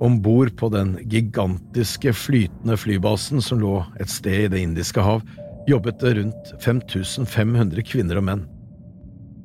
Om 0.00 0.22
bord 0.24 0.56
på 0.56 0.72
den 0.72 0.96
gigantiske 1.12 2.16
flytende 2.16 2.80
flybasen 2.80 3.44
som 3.44 3.60
lå 3.60 3.82
et 4.00 4.08
sted 4.08 4.46
i 4.46 4.50
Det 4.56 4.64
indiske 4.70 5.04
hav, 5.04 5.20
jobbet 5.68 6.00
det 6.00 6.16
rundt 6.16 6.56
5500 6.64 7.84
kvinner 7.92 8.24
og 8.24 8.30
menn. 8.30 8.48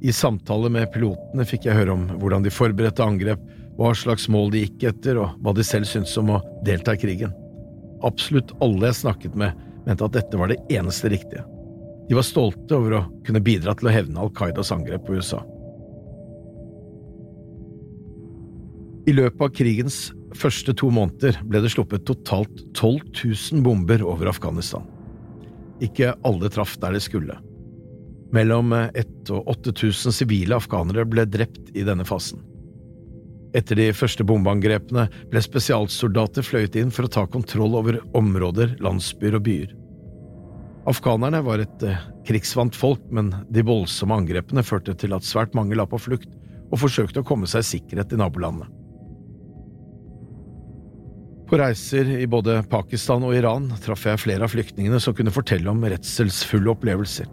I 0.01 0.13
samtale 0.13 0.69
med 0.69 0.91
pilotene 0.93 1.45
fikk 1.47 1.65
jeg 1.65 1.77
høre 1.79 1.95
om 1.95 2.05
hvordan 2.21 2.43
de 2.45 2.53
forberedte 2.53 3.01
angrep, 3.01 3.41
hva 3.77 3.93
slags 3.97 4.27
mål 4.29 4.51
de 4.53 4.63
gikk 4.65 4.87
etter, 4.91 5.17
og 5.21 5.37
hva 5.41 5.53
de 5.57 5.65
selv 5.65 5.89
syntes 5.89 6.13
om 6.21 6.35
å 6.35 6.41
delta 6.65 6.93
i 6.93 7.01
krigen. 7.01 7.33
Absolutt 8.05 8.53
alle 8.61 8.91
jeg 8.91 8.99
snakket 9.01 9.37
med, 9.37 9.57
mente 9.87 10.05
at 10.05 10.13
dette 10.13 10.37
var 10.37 10.51
det 10.51 10.59
eneste 10.73 11.09
riktige. 11.13 11.45
De 12.07 12.15
var 12.15 12.25
stolte 12.25 12.77
over 12.77 12.97
å 12.97 13.05
kunne 13.25 13.41
bidra 13.43 13.73
til 13.77 13.89
å 13.89 13.93
hevne 13.93 14.21
Al 14.21 14.31
Qaidas 14.37 14.71
angrep 14.75 15.07
på 15.07 15.17
USA. 15.17 15.41
I 19.07 19.15
løpet 19.15 19.43
av 19.43 19.51
krigens 19.55 19.97
første 20.37 20.75
to 20.77 20.91
måneder 20.93 21.39
ble 21.47 21.63
det 21.63 21.71
sluppet 21.73 22.05
totalt 22.07 22.61
12 22.77 23.01
000 23.23 23.65
bomber 23.65 24.03
over 24.05 24.29
Afghanistan. 24.29 24.85
Ikke 25.83 26.13
alle 26.27 26.51
traff 26.53 26.75
der 26.81 26.95
de 26.95 27.01
skulle. 27.01 27.37
Mellom 28.35 28.73
1000 28.75 29.31
og 29.37 29.47
8000 29.55 30.15
sivile 30.15 30.57
afghanere 30.57 31.05
ble 31.07 31.25
drept 31.29 31.71
i 31.75 31.85
denne 31.87 32.05
fasen. 32.07 32.41
Etter 33.55 33.79
de 33.79 33.87
første 33.95 34.25
bombeangrepene 34.27 35.07
ble 35.31 35.41
spesialsoldater 35.41 36.45
fløyet 36.45 36.75
inn 36.79 36.91
for 36.93 37.07
å 37.07 37.11
ta 37.11 37.23
kontroll 37.31 37.77
over 37.79 37.99
områder, 38.17 38.75
landsbyer 38.83 39.37
og 39.39 39.45
byer. 39.47 39.75
Afghanerne 40.87 41.41
var 41.43 41.63
et 41.63 41.83
eh, 41.83 42.03
krigsvant 42.27 42.75
folk, 42.75 43.01
men 43.11 43.33
de 43.51 43.63
voldsomme 43.67 44.15
angrepene 44.21 44.63
førte 44.63 44.95
til 44.99 45.15
at 45.15 45.27
svært 45.27 45.55
mange 45.57 45.75
la 45.75 45.87
på 45.87 45.99
flukt 45.99 46.29
og 46.67 46.79
forsøkte 46.83 47.23
å 47.23 47.27
komme 47.27 47.47
seg 47.47 47.63
i 47.63 47.69
sikkerhet 47.71 48.13
i 48.13 48.19
nabolandene. 48.19 48.69
På 51.47 51.55
reiser 51.59 52.09
i 52.19 52.25
både 52.27 52.59
Pakistan 52.67 53.23
og 53.23 53.35
Iran 53.35 53.69
traff 53.83 54.03
jeg 54.03 54.19
flere 54.19 54.43
av 54.43 54.51
flyktningene 54.51 54.99
som 54.99 55.15
kunne 55.15 55.31
fortelle 55.31 55.71
om 55.71 55.85
redselsfulle 55.87 56.73
opplevelser. 56.73 57.29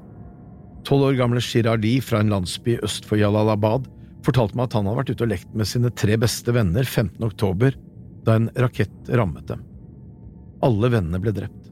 Tolv 0.85 1.09
år 1.09 1.17
gamle 1.17 1.41
Shir 1.41 1.67
Ali 1.71 1.97
fra 2.05 2.21
en 2.21 2.33
landsby 2.33 2.77
øst 2.85 3.07
for 3.09 3.17
Jalalabad 3.17 3.87
fortalte 4.25 4.57
meg 4.57 4.69
at 4.69 4.77
han 4.77 4.89
hadde 4.89 5.01
vært 5.01 5.13
ute 5.13 5.27
og 5.27 5.31
lekt 5.33 5.57
med 5.57 5.69
sine 5.69 5.91
tre 5.97 6.17
beste 6.21 6.53
venner 6.55 6.85
15. 6.85 7.21
oktober, 7.25 7.77
da 8.25 8.39
en 8.39 8.51
rakett 8.61 9.11
rammet 9.13 9.49
dem. 9.51 9.65
Alle 10.65 10.91
vennene 10.93 11.21
ble 11.21 11.35
drept. 11.37 11.71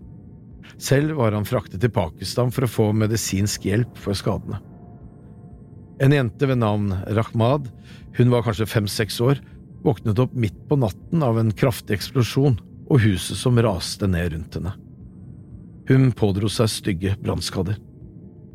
Selv 0.82 1.16
var 1.20 1.36
han 1.36 1.48
fraktet 1.48 1.80
til 1.82 1.92
Pakistan 1.92 2.52
for 2.52 2.66
å 2.66 2.70
få 2.70 2.88
medisinsk 2.96 3.64
hjelp 3.68 3.96
for 4.00 4.16
skadene. 4.18 4.60
En 6.02 6.14
jente 6.14 6.48
ved 6.48 6.58
navn 6.58 6.90
Rahmad, 7.14 7.68
hun 8.18 8.32
var 8.32 8.44
kanskje 8.46 8.68
fem–seks 8.68 9.20
år, 9.24 9.40
våknet 9.84 10.20
opp 10.22 10.34
midt 10.34 10.58
på 10.68 10.78
natten 10.80 11.22
av 11.24 11.38
en 11.38 11.52
kraftig 11.54 11.98
eksplosjon 11.98 12.58
og 12.88 13.04
huset 13.04 13.38
som 13.38 13.60
raste 13.60 14.08
ned 14.10 14.32
rundt 14.34 14.58
henne. 14.58 14.74
Hun 15.88 16.10
pådro 16.16 16.50
seg 16.52 16.70
stygge 16.70 17.16
brannskader. 17.22 17.78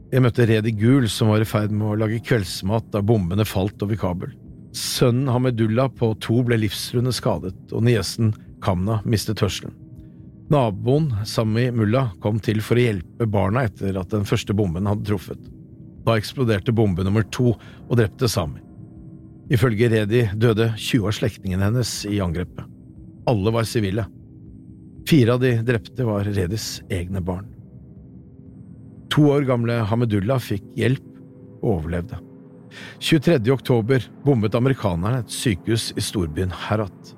Jeg 0.07 0.23
møtte 0.23 0.45
Redi 0.47 0.71
Gul, 0.71 1.09
som 1.11 1.33
var 1.33 1.43
i 1.43 1.47
ferd 1.47 1.73
med 1.75 1.89
å 1.89 1.97
lage 1.99 2.21
kveldsmat 2.23 2.85
da 2.93 3.01
bombene 3.03 3.43
falt 3.43 3.81
over 3.83 3.97
Kabul. 3.99 4.31
Sønnen 4.71 5.27
Hamedullah 5.33 5.89
på 5.99 6.13
to 6.23 6.39
ble 6.47 6.61
livstruende 6.61 7.11
skadet, 7.15 7.57
og 7.73 7.83
niesen 7.83 8.31
Kamna 8.63 9.01
mistet 9.03 9.43
hørselen. 9.43 9.75
Naboen, 10.47 11.09
Sami 11.27 11.65
Mullah, 11.75 12.13
kom 12.23 12.39
til 12.39 12.61
for 12.63 12.79
å 12.79 12.85
hjelpe 12.85 13.27
barna 13.27 13.65
etter 13.67 13.99
at 13.99 14.13
den 14.13 14.23
første 14.27 14.55
bomben 14.55 14.87
hadde 14.87 15.03
truffet. 15.09 15.41
Da 16.07 16.15
eksploderte 16.15 16.71
bombe 16.71 17.03
nummer 17.03 17.27
to 17.35 17.51
og 17.51 17.93
drepte 17.99 18.31
Sami. 18.31 18.63
Ifølge 19.51 19.91
Redi 19.91 20.23
døde 20.39 20.69
20 20.77 21.03
av 21.03 21.17
slektningene 21.19 21.67
hennes 21.67 21.91
i 22.07 22.21
angrepet. 22.23 22.63
Alle 23.27 23.51
var 23.51 23.67
sivile. 23.67 24.07
Fire 25.07 25.35
av 25.35 25.43
de 25.43 25.53
drepte 25.67 26.07
var 26.07 26.31
Redis 26.31 26.77
egne 26.87 27.19
barn. 27.19 27.56
To 29.13 29.29
år 29.33 29.47
gamle 29.47 29.81
Hamedullah 29.87 30.41
fikk 30.43 30.65
hjelp 30.77 31.05
og 31.61 31.69
overlevde. 31.77 32.19
23. 32.99 33.39
oktober 33.53 34.03
bommet 34.25 34.55
amerikanerne 34.57 35.23
et 35.23 35.33
sykehus 35.33 35.89
i 35.97 36.03
storbyen 36.03 36.53
Herat. 36.67 37.13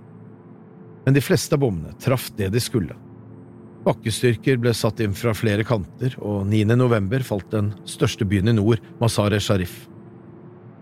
Men 1.05 1.15
de 1.15 1.23
fleste 1.23 1.57
av 1.57 1.63
bommene 1.63 1.95
traff 2.03 2.29
det 2.37 2.51
de 2.53 2.61
skulle. 2.63 2.95
Bakkestyrker 3.85 4.59
ble 4.61 4.73
satt 4.75 4.99
inn 5.01 5.15
fra 5.15 5.33
flere 5.33 5.63
kanter, 5.65 6.13
og 6.19 6.43
9. 6.51 6.75
november 6.77 7.23
falt 7.25 7.47
den 7.53 7.71
største 7.87 8.27
byen 8.27 8.51
i 8.51 8.57
nord, 8.57 8.83
Mazar-e-Sharif. 8.99 9.87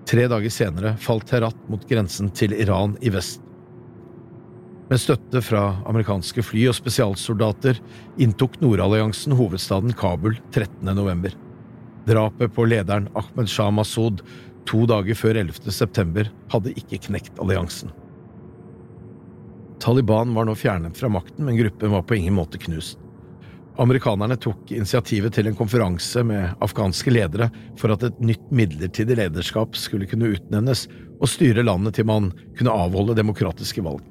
Tre 0.07 0.25
dager 0.31 0.53
senere 0.53 0.95
falt 1.03 1.31
Herat 1.35 1.57
mot 1.71 1.83
grensen 1.87 2.31
til 2.35 2.55
Iran 2.57 2.97
i 3.05 3.13
vest. 3.13 3.46
Med 4.87 5.01
støtte 5.03 5.41
fra 5.43 5.61
amerikanske 5.89 6.39
fly 6.47 6.61
og 6.71 6.75
spesialsoldater 6.77 7.79
inntok 8.23 8.53
Nordalliansen 8.61 9.33
hovedstaden 9.35 9.91
Kabul 9.99 10.37
13. 10.55 10.87
november. 10.95 11.33
Drapet 12.07 12.53
på 12.55 12.63
lederen 12.71 13.09
Ahmed 13.19 13.51
Shah 13.51 13.67
Massoud 13.75 14.23
to 14.67 14.85
dager 14.87 15.19
før 15.19 15.41
11. 15.43 15.59
september 15.75 16.31
hadde 16.53 16.71
ikke 16.79 17.01
knekt 17.09 17.35
alliansen. 17.43 17.91
Taliban 19.83 20.31
var 20.33 20.47
nå 20.47 20.55
fjernet 20.55 20.95
fra 20.95 21.11
makten, 21.11 21.43
men 21.43 21.59
gruppen 21.59 21.91
var 21.91 22.07
på 22.07 22.15
ingen 22.15 22.39
måte 22.39 22.59
knust. 22.63 22.95
Amerikanerne 23.77 24.39
tok 24.39 24.71
initiativet 24.71 25.35
til 25.35 25.51
en 25.51 25.59
konferanse 25.59 26.23
med 26.25 26.55
afghanske 26.63 27.11
ledere 27.11 27.51
for 27.77 27.91
at 27.91 28.07
et 28.07 28.23
nytt 28.23 28.47
midlertidig 28.55 29.19
lederskap 29.19 29.75
skulle 29.77 30.07
kunne 30.07 30.31
utnevnes 30.31 30.87
og 31.19 31.27
styre 31.29 31.67
landet 31.67 31.99
til 31.99 32.07
man 32.07 32.31
kunne 32.55 32.73
avholde 32.87 33.19
demokratiske 33.19 33.83
valg. 33.83 34.01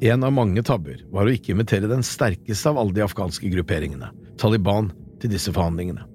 En 0.00 0.24
av 0.24 0.32
mange 0.32 0.62
tabber 0.64 1.02
var 1.12 1.28
å 1.28 1.32
ikke 1.34 1.52
invitere 1.52 1.88
den 1.90 2.00
sterkeste 2.06 2.70
av 2.70 2.78
alle 2.80 2.96
de 2.96 3.02
afghanske 3.04 3.50
grupperingene, 3.52 4.08
Taliban, 4.40 4.88
til 5.20 5.28
disse 5.34 5.52
forhandlingene. 5.52 6.06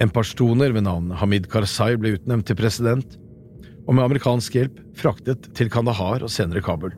En 0.00 0.12
pashtuner 0.12 0.72
ved 0.72 0.86
navn 0.86 1.10
Hamid 1.20 1.50
Karzai 1.52 1.98
ble 2.00 2.14
utnevnt 2.16 2.48
til 2.48 2.56
president, 2.56 3.18
og 3.84 3.98
med 3.98 4.06
amerikansk 4.06 4.56
hjelp 4.56 4.80
fraktet 4.96 5.50
til 5.56 5.68
Kandahar 5.72 6.24
og 6.24 6.32
senere 6.32 6.64
Kabul. 6.64 6.96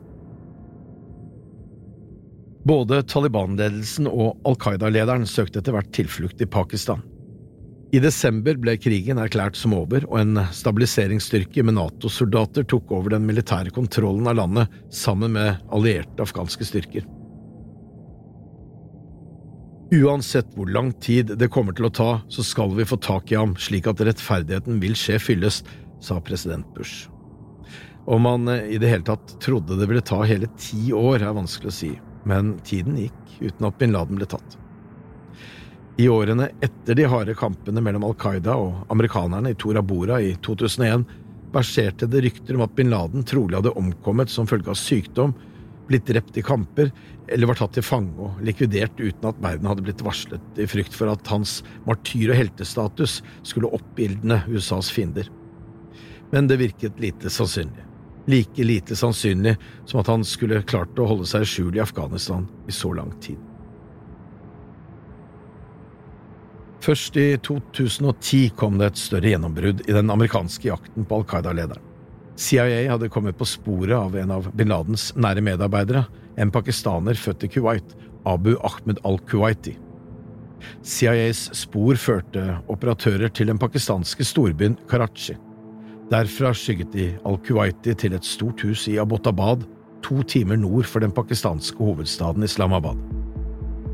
Både 2.67 3.01
Taliban-ledelsen 3.11 4.07
og 4.07 4.39
Al 4.47 4.55
Qaida-lederen 4.63 5.27
søkte 5.27 5.59
etter 5.59 5.75
hvert 5.75 5.91
tilflukt 5.95 6.39
i 6.39 6.47
Pakistan. 6.47 7.03
I 7.89 7.99
desember 8.03 8.57
ble 8.61 8.75
krigen 8.77 9.17
erklært 9.17 9.57
som 9.57 9.73
over, 9.73 10.03
og 10.11 10.19
en 10.19 10.41
stabiliseringsstyrke 10.53 11.63
med 11.65 11.77
NATO-soldater 11.79 12.67
tok 12.69 12.91
over 12.93 13.15
den 13.15 13.25
militære 13.25 13.73
kontrollen 13.73 14.29
av 14.29 14.37
landet 14.37 14.75
sammen 14.93 15.33
med 15.33 15.57
allierte 15.73 16.21
afghanske 16.21 16.67
styrker. 16.69 17.07
Uansett 19.89 20.51
hvor 20.53 20.69
lang 20.69 20.91
tid 21.01 21.33
det 21.41 21.49
kommer 21.49 21.73
til 21.73 21.87
å 21.89 21.93
ta, 21.97 22.09
så 22.29 22.45
skal 22.45 22.75
vi 22.77 22.85
få 22.85 22.99
tak 23.01 23.33
i 23.33 23.39
ham 23.39 23.55
slik 23.57 23.89
at 23.89 24.03
rettferdigheten 24.05 24.77
vil 24.83 24.93
skje 24.97 25.17
fyllest, 25.21 25.69
sa 25.99 26.19
president 26.21 26.67
Bush. 26.75 27.09
Om 28.05 28.29
han 28.29 28.53
i 28.69 28.77
det 28.79 28.93
hele 28.93 29.05
tatt 29.07 29.33
trodde 29.41 29.75
det 29.81 29.89
ville 29.89 30.05
ta 30.05 30.21
hele 30.29 30.47
ti 30.61 30.93
år, 30.93 31.25
er 31.25 31.35
vanskelig 31.35 31.73
å 31.73 31.79
si 31.81 31.91
men 32.27 32.57
tiden 32.67 32.97
gikk 32.99 33.37
uten 33.39 33.69
at 33.69 33.77
bin 33.79 33.93
Laden 33.95 34.19
ble 34.19 34.27
tatt. 34.29 34.57
I 35.99 36.09
årene 36.09 36.45
etter 36.63 36.95
de 36.95 37.03
harde 37.11 37.33
kampene 37.35 37.81
mellom 37.83 38.05
Al 38.07 38.13
Qaida 38.15 38.53
og 38.55 38.85
amerikanerne 38.93 39.51
i 39.51 39.55
Tora 39.59 39.81
Bora 39.83 40.21
i 40.23 40.29
2001 40.45 41.03
verserte 41.51 42.07
det 42.07 42.21
rykter 42.23 42.55
om 42.55 42.63
at 42.63 42.75
bin 42.77 42.87
Laden 42.93 43.25
trolig 43.27 43.57
hadde 43.57 43.73
omkommet 43.75 44.31
som 44.31 44.47
følge 44.47 44.71
av 44.71 44.77
sykdom, 44.79 45.33
blitt 45.89 46.07
drept 46.07 46.37
i 46.39 46.45
kamper 46.45 46.93
eller 47.27 47.49
var 47.49 47.59
tatt 47.59 47.75
til 47.75 47.83
fange 47.83 48.15
og 48.29 48.39
likvidert 48.47 48.95
uten 48.95 49.27
at 49.27 49.43
verden 49.43 49.67
hadde 49.67 49.83
blitt 49.89 50.05
varslet, 50.05 50.45
i 50.55 50.69
frykt 50.71 50.95
for 50.95 51.11
at 51.11 51.33
hans 51.33 51.57
martyr- 51.89 52.31
og 52.31 52.39
heltestatus 52.45 53.19
skulle 53.43 53.73
oppildne 53.75 54.39
USAs 54.47 54.93
fiender. 54.95 55.27
Men 56.31 56.47
det 56.47 56.61
virket 56.63 57.03
lite 57.03 57.33
sannsynlig 57.33 57.89
like 58.29 58.63
lite 58.63 58.95
sannsynlig 58.95 59.57
som 59.89 59.99
at 59.99 60.07
han 60.07 60.23
skulle 60.23 60.61
klart 60.61 60.99
å 61.01 61.11
holde 61.11 61.25
seg 61.27 61.43
i 61.43 61.49
skjul 61.49 61.79
i 61.79 61.83
Afghanistan 61.83 62.45
i 62.69 62.75
så 62.75 62.93
lang 62.93 63.11
tid. 63.23 63.48
Først 66.79 67.17
i 67.19 67.33
2010 67.43 68.53
kom 68.55 68.77
det 68.79 68.93
et 68.93 68.99
større 69.01 69.33
gjennombrudd 69.33 69.83
i 69.87 69.95
den 69.95 70.11
amerikanske 70.13 70.69
jakten 70.69 71.07
på 71.07 71.19
Al 71.19 71.25
Qaida-lederen. 71.27 71.83
CIA 72.39 72.85
hadde 72.87 73.09
kommet 73.11 73.35
på 73.35 73.47
sporet 73.47 73.97
av 73.97 74.15
en 74.15 74.31
av 74.31 74.47
bin 74.55 74.71
Ladens 74.71 75.09
nære 75.19 75.43
medarbeidere, 75.43 76.05
en 76.39 76.53
pakistaner 76.55 77.19
født 77.19 77.43
i 77.43 77.51
Kuwait, 77.51 77.97
Abu 78.23 78.53
Ahmed 78.63 79.01
al-Kuwaiti. 79.03 79.75
CIAs 80.83 81.49
spor 81.55 81.99
førte 81.99 82.45
operatører 82.71 83.31
til 83.35 83.51
den 83.51 83.59
pakistanske 83.59 84.23
storbyen 84.27 84.79
Karachi. 84.87 85.35
Derfra 86.09 86.53
skygget 86.55 86.95
de 86.95 87.11
al-Kuwaiti 87.27 87.95
til 87.99 88.15
et 88.15 88.27
stort 88.27 88.63
hus 88.63 88.87
i 88.87 88.97
Abbottabad, 89.03 89.67
to 90.03 90.23
timer 90.23 90.55
nord 90.55 90.87
for 90.87 91.03
den 91.03 91.11
pakistanske 91.11 91.83
hovedstaden 91.83 92.47
Islamabad. 92.47 93.18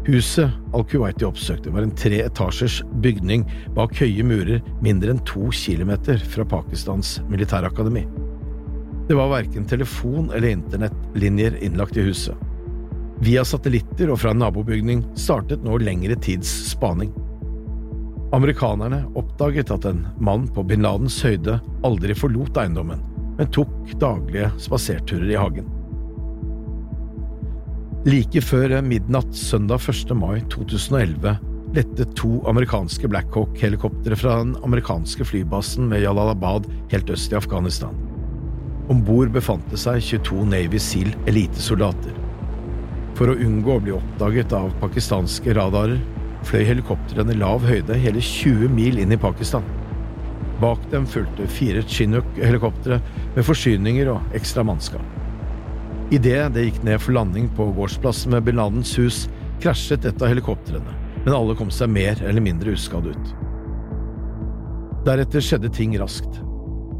Huset 0.05 0.51
al-Kuwaiti 0.77 1.25
oppsøkte, 1.25 1.71
var 1.73 1.81
en 1.81 1.93
tre 1.97 2.19
etasjers 2.21 2.83
bygning 3.01 3.41
bak 3.73 3.95
høye 3.97 4.25
murer 4.27 4.61
mindre 4.85 5.15
enn 5.15 5.21
to 5.25 5.47
kilometer 5.49 6.21
fra 6.29 6.45
Pakistans 6.45 7.15
militærakademi. 7.31 8.03
Det 9.09 9.17
var 9.17 9.31
verken 9.33 9.65
telefon 9.69 10.29
eller 10.29 10.51
internettlinjer 10.51 11.57
innlagt 11.65 11.97
i 11.97 12.05
huset. 12.05 12.37
Via 13.25 13.41
satellitter 13.47 14.11
og 14.13 14.19
fra 14.21 14.35
en 14.35 14.43
nabobygning 14.43 15.01
startet 15.17 15.65
nå 15.65 15.79
lengre 15.81 16.17
tids 16.21 16.51
spaning. 16.69 17.09
Amerikanerne 18.35 19.05
oppdaget 19.17 19.73
at 19.73 19.87
en 19.89 20.03
mann 20.21 20.45
på 20.53 20.65
bin 20.69 20.85
Ladens 20.85 21.17
høyde 21.25 21.57
aldri 21.87 22.17
forlot 22.17 22.57
eiendommen, 22.61 23.01
men 23.39 23.49
tok 23.57 23.73
daglige 24.01 24.51
spaserturer 24.61 25.33
i 25.33 25.39
hagen. 25.39 25.74
Like 28.05 28.37
før 28.45 28.69
midnatt 28.85 29.31
søndag 29.33 29.81
1. 29.89 30.11
mai 30.13 30.35
2011 30.53 31.31
lette 31.73 32.05
to 32.13 32.35
amerikanske 32.45 33.09
Blackhawk-helikoptre 33.09 34.17
fra 34.21 34.35
den 34.43 34.51
amerikanske 34.61 35.25
flybasen 35.25 35.89
ved 35.89 36.03
Jalalabad 36.03 36.67
helt 36.91 37.09
øst 37.09 37.33
i 37.33 37.39
Afghanistan. 37.39 37.97
Om 38.93 39.01
bord 39.07 39.33
befant 39.33 39.65
det 39.73 39.81
seg 39.81 40.05
22 40.05 40.45
Navy 40.51 40.83
Seal 40.85 41.15
elitesoldater. 41.25 42.13
For 43.17 43.33
å 43.33 43.39
unngå 43.41 43.73
å 43.73 43.81
bli 43.87 43.97
oppdaget 43.97 44.53
av 44.53 44.69
pakistanske 44.85 45.57
radarer 45.57 45.97
fløy 46.45 46.61
helikoptrene 46.61 47.33
i 47.33 47.41
lav 47.41 47.65
høyde 47.65 47.97
hele 48.05 48.21
20 48.21 48.69
mil 48.69 49.01
inn 49.01 49.17
i 49.17 49.21
Pakistan. 49.25 49.65
Bak 50.61 50.85
dem 50.93 51.09
fulgte 51.09 51.49
fire 51.49 51.81
Chinook-helikoptre 51.81 53.01
med 53.33 53.45
forsyninger 53.49 54.13
og 54.13 54.37
ekstra 54.37 54.61
mannskap. 54.61 55.24
Idet 56.13 56.53
det 56.53 56.67
gikk 56.67 56.83
ned 56.85 57.01
for 57.01 57.15
landing 57.17 57.47
på 57.57 57.65
gårdsplassen 57.73 58.35
med 58.35 58.45
bin 58.45 58.59
Ladens 58.59 58.91
hus, 58.99 59.23
krasjet 59.63 60.05
et 60.05 60.21
av 60.21 60.29
helikoptrene, 60.29 60.93
men 61.23 61.33
alle 61.33 61.55
kom 61.57 61.71
seg 61.73 61.89
mer 61.89 62.21
eller 62.21 62.43
mindre 62.45 62.75
uskadd 62.75 63.07
ut. 63.09 63.31
Deretter 65.07 65.41
skjedde 65.41 65.71
ting 65.73 65.95
raskt. 65.97 66.41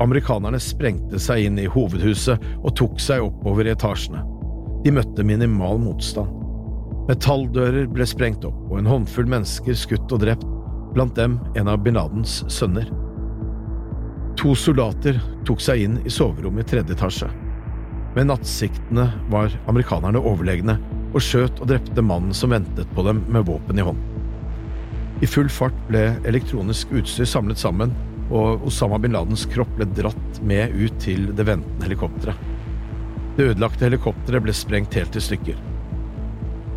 Amerikanerne 0.02 0.58
sprengte 0.60 1.22
seg 1.22 1.46
inn 1.46 1.62
i 1.62 1.70
hovedhuset 1.70 2.42
og 2.58 2.74
tok 2.80 2.98
seg 3.02 3.24
oppover 3.28 3.70
i 3.70 3.76
etasjene. 3.76 4.26
De 4.86 4.94
møtte 4.94 5.26
minimal 5.26 5.80
motstand. 5.86 6.34
Metalldører 7.06 7.86
ble 7.94 8.10
sprengt 8.10 8.46
opp, 8.50 8.58
og 8.72 8.82
en 8.82 8.90
håndfull 8.90 9.30
mennesker 9.30 9.78
skutt 9.78 10.10
og 10.18 10.26
drept, 10.26 10.50
blant 10.98 11.14
dem 11.18 11.38
en 11.54 11.70
av 11.70 11.84
bin 11.86 11.98
Ladens 11.98 12.42
sønner. 12.50 12.90
To 14.42 14.58
soldater 14.58 15.22
tok 15.46 15.62
seg 15.62 15.86
inn 15.86 16.00
i 16.02 16.12
soverommet 16.12 16.66
i 16.66 16.74
tredje 16.74 16.98
etasje. 16.98 17.30
Med 18.16 18.30
nattsiktene 18.30 19.10
var 19.28 19.52
amerikanerne 19.68 20.22
overlegne 20.24 20.78
og 21.12 21.24
skjøt 21.24 21.60
og 21.60 21.68
drepte 21.68 22.04
mannen 22.04 22.36
som 22.36 22.54
ventet 22.56 22.88
på 22.96 23.04
dem 23.04 23.20
med 23.28 23.44
våpen 23.50 23.80
i 23.80 23.84
hånd. 23.84 24.00
I 25.24 25.28
full 25.28 25.52
fart 25.52 25.76
ble 25.90 26.14
elektronisk 26.28 26.94
utstyr 26.96 27.28
samlet 27.28 27.60
sammen, 27.60 27.92
og 28.32 28.64
Osama 28.68 28.98
bin 29.04 29.14
Ladens 29.16 29.46
kropp 29.52 29.72
ble 29.76 29.88
dratt 30.00 30.40
med 30.48 30.72
ut 30.76 30.96
til 31.04 31.28
det 31.36 31.48
ventende 31.48 31.88
helikopteret. 31.88 32.40
Det 33.36 33.52
ødelagte 33.52 33.90
helikopteret 33.90 34.48
ble 34.48 34.56
sprengt 34.56 34.96
helt 34.96 35.20
i 35.20 35.24
stykker. 35.24 35.60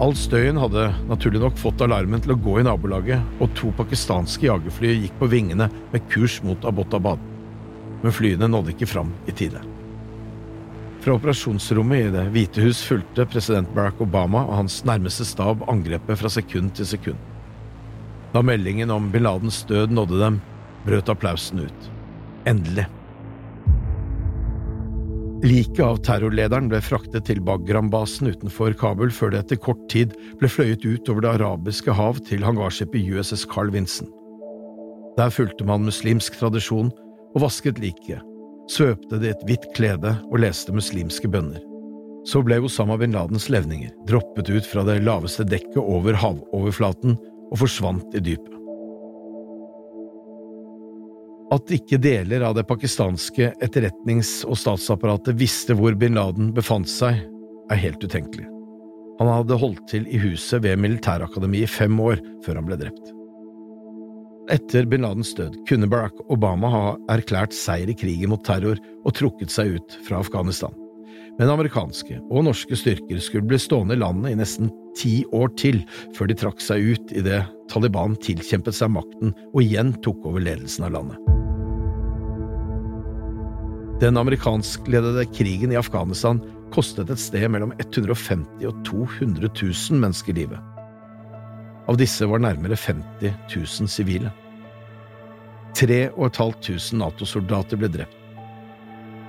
All 0.03 0.15
støyen 0.19 0.59
hadde 0.59 0.91
naturlig 1.07 1.43
nok 1.43 1.59
fått 1.59 1.83
alarmen 1.87 2.23
til 2.23 2.35
å 2.35 2.41
gå 2.43 2.59
i 2.59 2.67
nabolaget, 2.67 3.23
og 3.39 3.55
to 3.59 3.71
pakistanske 3.79 4.51
jagerfly 4.51 4.95
gikk 5.05 5.19
på 5.23 5.31
vingene 5.31 5.71
med 5.95 6.07
kurs 6.11 6.41
mot 6.47 6.67
Abbottabad. 6.67 7.23
Men 8.03 8.15
flyene 8.15 8.51
nådde 8.51 8.75
ikke 8.75 8.91
fram 8.91 9.15
i 9.27 9.35
tide. 9.35 9.63
Fra 11.09 11.15
operasjonsrommet 11.17 12.03
i 12.05 12.09
Det 12.13 12.23
hvite 12.35 12.61
hus 12.61 12.83
fulgte 12.85 13.25
president 13.33 13.71
Barack 13.73 14.03
Obama 14.05 14.43
og 14.43 14.59
hans 14.59 14.75
nærmeste 14.85 15.25
stab 15.25 15.63
angrepet 15.73 16.21
fra 16.21 16.29
sekund 16.29 16.75
til 16.77 16.85
sekund. 16.91 17.23
Da 18.35 18.43
meldingen 18.45 18.93
om 18.93 19.07
bin 19.09 19.25
Ladens 19.25 19.63
død 19.71 19.97
nådde 19.97 20.21
dem, 20.21 20.37
brøt 20.85 21.09
applausen 21.09 21.65
ut. 21.65 21.89
Endelig. 22.45 22.85
Liket 25.49 25.81
av 25.87 26.05
terrorlederen 26.05 26.69
ble 26.69 26.85
fraktet 26.85 27.25
til 27.33 27.41
Bagram-basen 27.41 28.29
utenfor 28.29 28.77
Kabul 28.77 29.09
før 29.09 29.33
det 29.33 29.47
etter 29.47 29.65
kort 29.65 29.89
tid 29.89 30.13
ble 30.37 30.53
fløyet 30.53 30.85
ut 30.85 31.09
over 31.09 31.25
det 31.25 31.37
arabiske 31.39 31.97
hav 31.97 32.21
til 32.29 32.45
hangarskipet 32.45 33.15
USS 33.17 33.49
Carl 33.49 33.73
Vinson. 33.73 34.13
Der 35.17 35.33
fulgte 35.33 35.65
man 35.65 35.89
muslimsk 35.89 36.37
tradisjon 36.37 36.93
og 37.33 37.47
vasket 37.49 37.81
liket, 37.81 38.21
svøpte 38.71 39.19
det 39.21 39.31
i 39.31 39.35
et 39.35 39.47
hvitt 39.49 39.67
klede 39.77 40.15
og 40.29 40.39
leste 40.43 40.75
muslimske 40.75 41.31
bønner. 41.33 41.63
Så 42.29 42.43
ble 42.45 42.59
Osama 42.61 42.99
bin 43.01 43.15
Ladens 43.17 43.49
levninger 43.53 43.95
droppet 44.09 44.51
ut 44.53 44.67
fra 44.69 44.85
det 44.85 45.01
laveste 45.07 45.47
dekket 45.49 45.81
over 45.81 46.19
havoverflaten 46.19 47.17
og 47.49 47.61
forsvant 47.63 48.17
i 48.19 48.23
dypet. 48.25 48.55
At 51.55 51.73
ikke 51.73 51.97
deler 52.05 52.45
av 52.45 52.59
det 52.59 52.67
pakistanske 52.69 53.55
etterretnings- 53.65 54.43
og 54.45 54.59
statsapparatet 54.61 55.39
visste 55.41 55.77
hvor 55.79 55.97
bin 55.97 56.19
Laden 56.19 56.53
befant 56.57 56.91
seg, 56.93 57.23
er 57.73 57.81
helt 57.81 58.05
utenkelig. 58.05 58.45
Han 59.19 59.31
hadde 59.33 59.59
holdt 59.59 59.87
til 59.91 60.05
i 60.13 60.21
huset 60.21 60.63
ved 60.63 60.79
militærakademiet 60.81 61.67
i 61.67 61.73
fem 61.79 61.97
år 62.01 62.21
før 62.45 62.61
han 62.61 62.69
ble 62.69 62.79
drept. 62.85 63.15
Etter 64.49 64.87
bin 64.89 65.03
Ladens 65.05 65.35
død 65.37 65.59
kunne 65.69 65.89
Barack 65.91 66.17
Obama 66.33 66.69
ha 66.73 66.85
erklært 67.13 67.53
seier 67.53 67.91
i 67.93 67.97
krigen 67.97 68.33
mot 68.33 68.41
terror 68.47 68.79
og 69.05 69.17
trukket 69.17 69.53
seg 69.53 69.75
ut 69.77 69.97
fra 70.07 70.23
Afghanistan. 70.23 70.73
Men 71.39 71.53
amerikanske 71.53 72.17
og 72.33 72.47
norske 72.49 72.79
styrker 72.81 73.21
skulle 73.23 73.47
bli 73.47 73.59
stående 73.61 73.95
i 73.95 74.01
landet 74.01 74.33
i 74.33 74.39
nesten 74.41 74.71
ti 74.99 75.21
år 75.37 75.53
til 75.61 75.83
før 76.17 76.31
de 76.31 76.39
trakk 76.41 76.65
seg 76.65 76.95
ut 76.95 77.13
idet 77.13 77.43
Taliban 77.69 78.17
tilkjempet 78.25 78.75
seg 78.75 78.91
makten 78.97 79.37
og 79.53 79.61
igjen 79.63 79.93
tok 80.07 80.25
over 80.27 80.43
ledelsen 80.43 80.89
av 80.89 80.97
landet. 80.97 81.21
Den 84.01 84.17
amerikanskledede 84.17 85.27
krigen 85.35 85.75
i 85.75 85.79
Afghanistan 85.79 86.41
kostet 86.73 87.13
et 87.13 87.21
sted 87.21 87.51
mellom 87.53 87.77
150 87.83 88.65
og 88.65 88.83
200 88.89 89.51
000 89.51 90.03
mennesker 90.07 90.41
livet. 90.41 90.78
Av 91.89 91.97
disse 91.97 92.27
var 92.29 92.43
nærmere 92.45 92.77
50 92.77 93.33
000 93.55 93.89
sivile. 93.89 94.33
3500 95.79 96.97
Nato-soldater 96.99 97.79
ble 97.81 97.89
drept, 97.93 98.17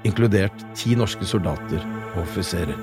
inkludert 0.08 0.64
ti 0.76 0.96
norske 0.98 1.28
soldater 1.28 1.84
og 2.16 2.24
offiserer. 2.26 2.76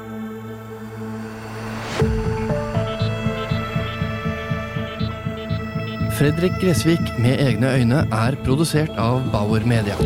Fredrik 6.16 6.54
Gressvik 6.62 7.10
med 7.20 7.42
egne 7.44 7.74
øyne 7.76 7.98
er 8.16 8.38
produsert 8.46 8.94
av 8.96 9.20
Bauer 9.34 9.66
Media. 9.68 9.98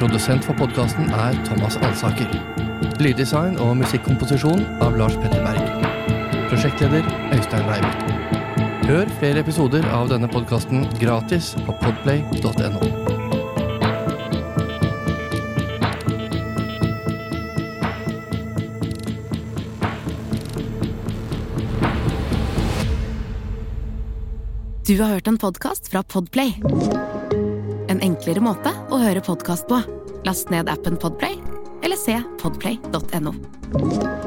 Produsent 0.00 0.42
for 0.46 0.58
podkasten 0.58 1.10
er 1.14 1.38
Thomas 1.46 1.78
Alsaker. 1.86 2.34
Lyddesign 2.98 3.58
og 3.62 3.76
musikkomposisjon 3.84 4.66
av 4.82 4.98
Lars 4.98 5.14
Petter 5.22 5.44
Berg. 5.46 5.67
Prosjektleder 6.68 7.04
Øystein 7.32 7.64
Weiber. 7.64 7.92
Hør 8.84 9.08
flere 9.18 9.40
episoder 9.40 9.86
av 9.88 10.10
denne 10.10 10.28
podkasten 10.28 10.82
gratis 11.00 11.54
på 11.64 11.72
podplay.no. 11.80 12.82
Du 24.84 25.00
har 25.00 25.14
hørt 25.14 25.28
en 25.28 25.40
podkast 25.40 25.88
fra 25.88 26.04
Podplay. 26.04 26.52
En 27.88 28.04
enklere 28.04 28.44
måte 28.44 28.76
å 28.92 29.00
høre 29.00 29.24
podkast 29.24 29.70
på. 29.72 29.80
Last 30.28 30.52
ned 30.52 30.68
appen 30.68 31.00
Podplay, 31.00 31.40
eller 31.80 31.96
se 31.96 32.20
podplay.no. 32.44 34.17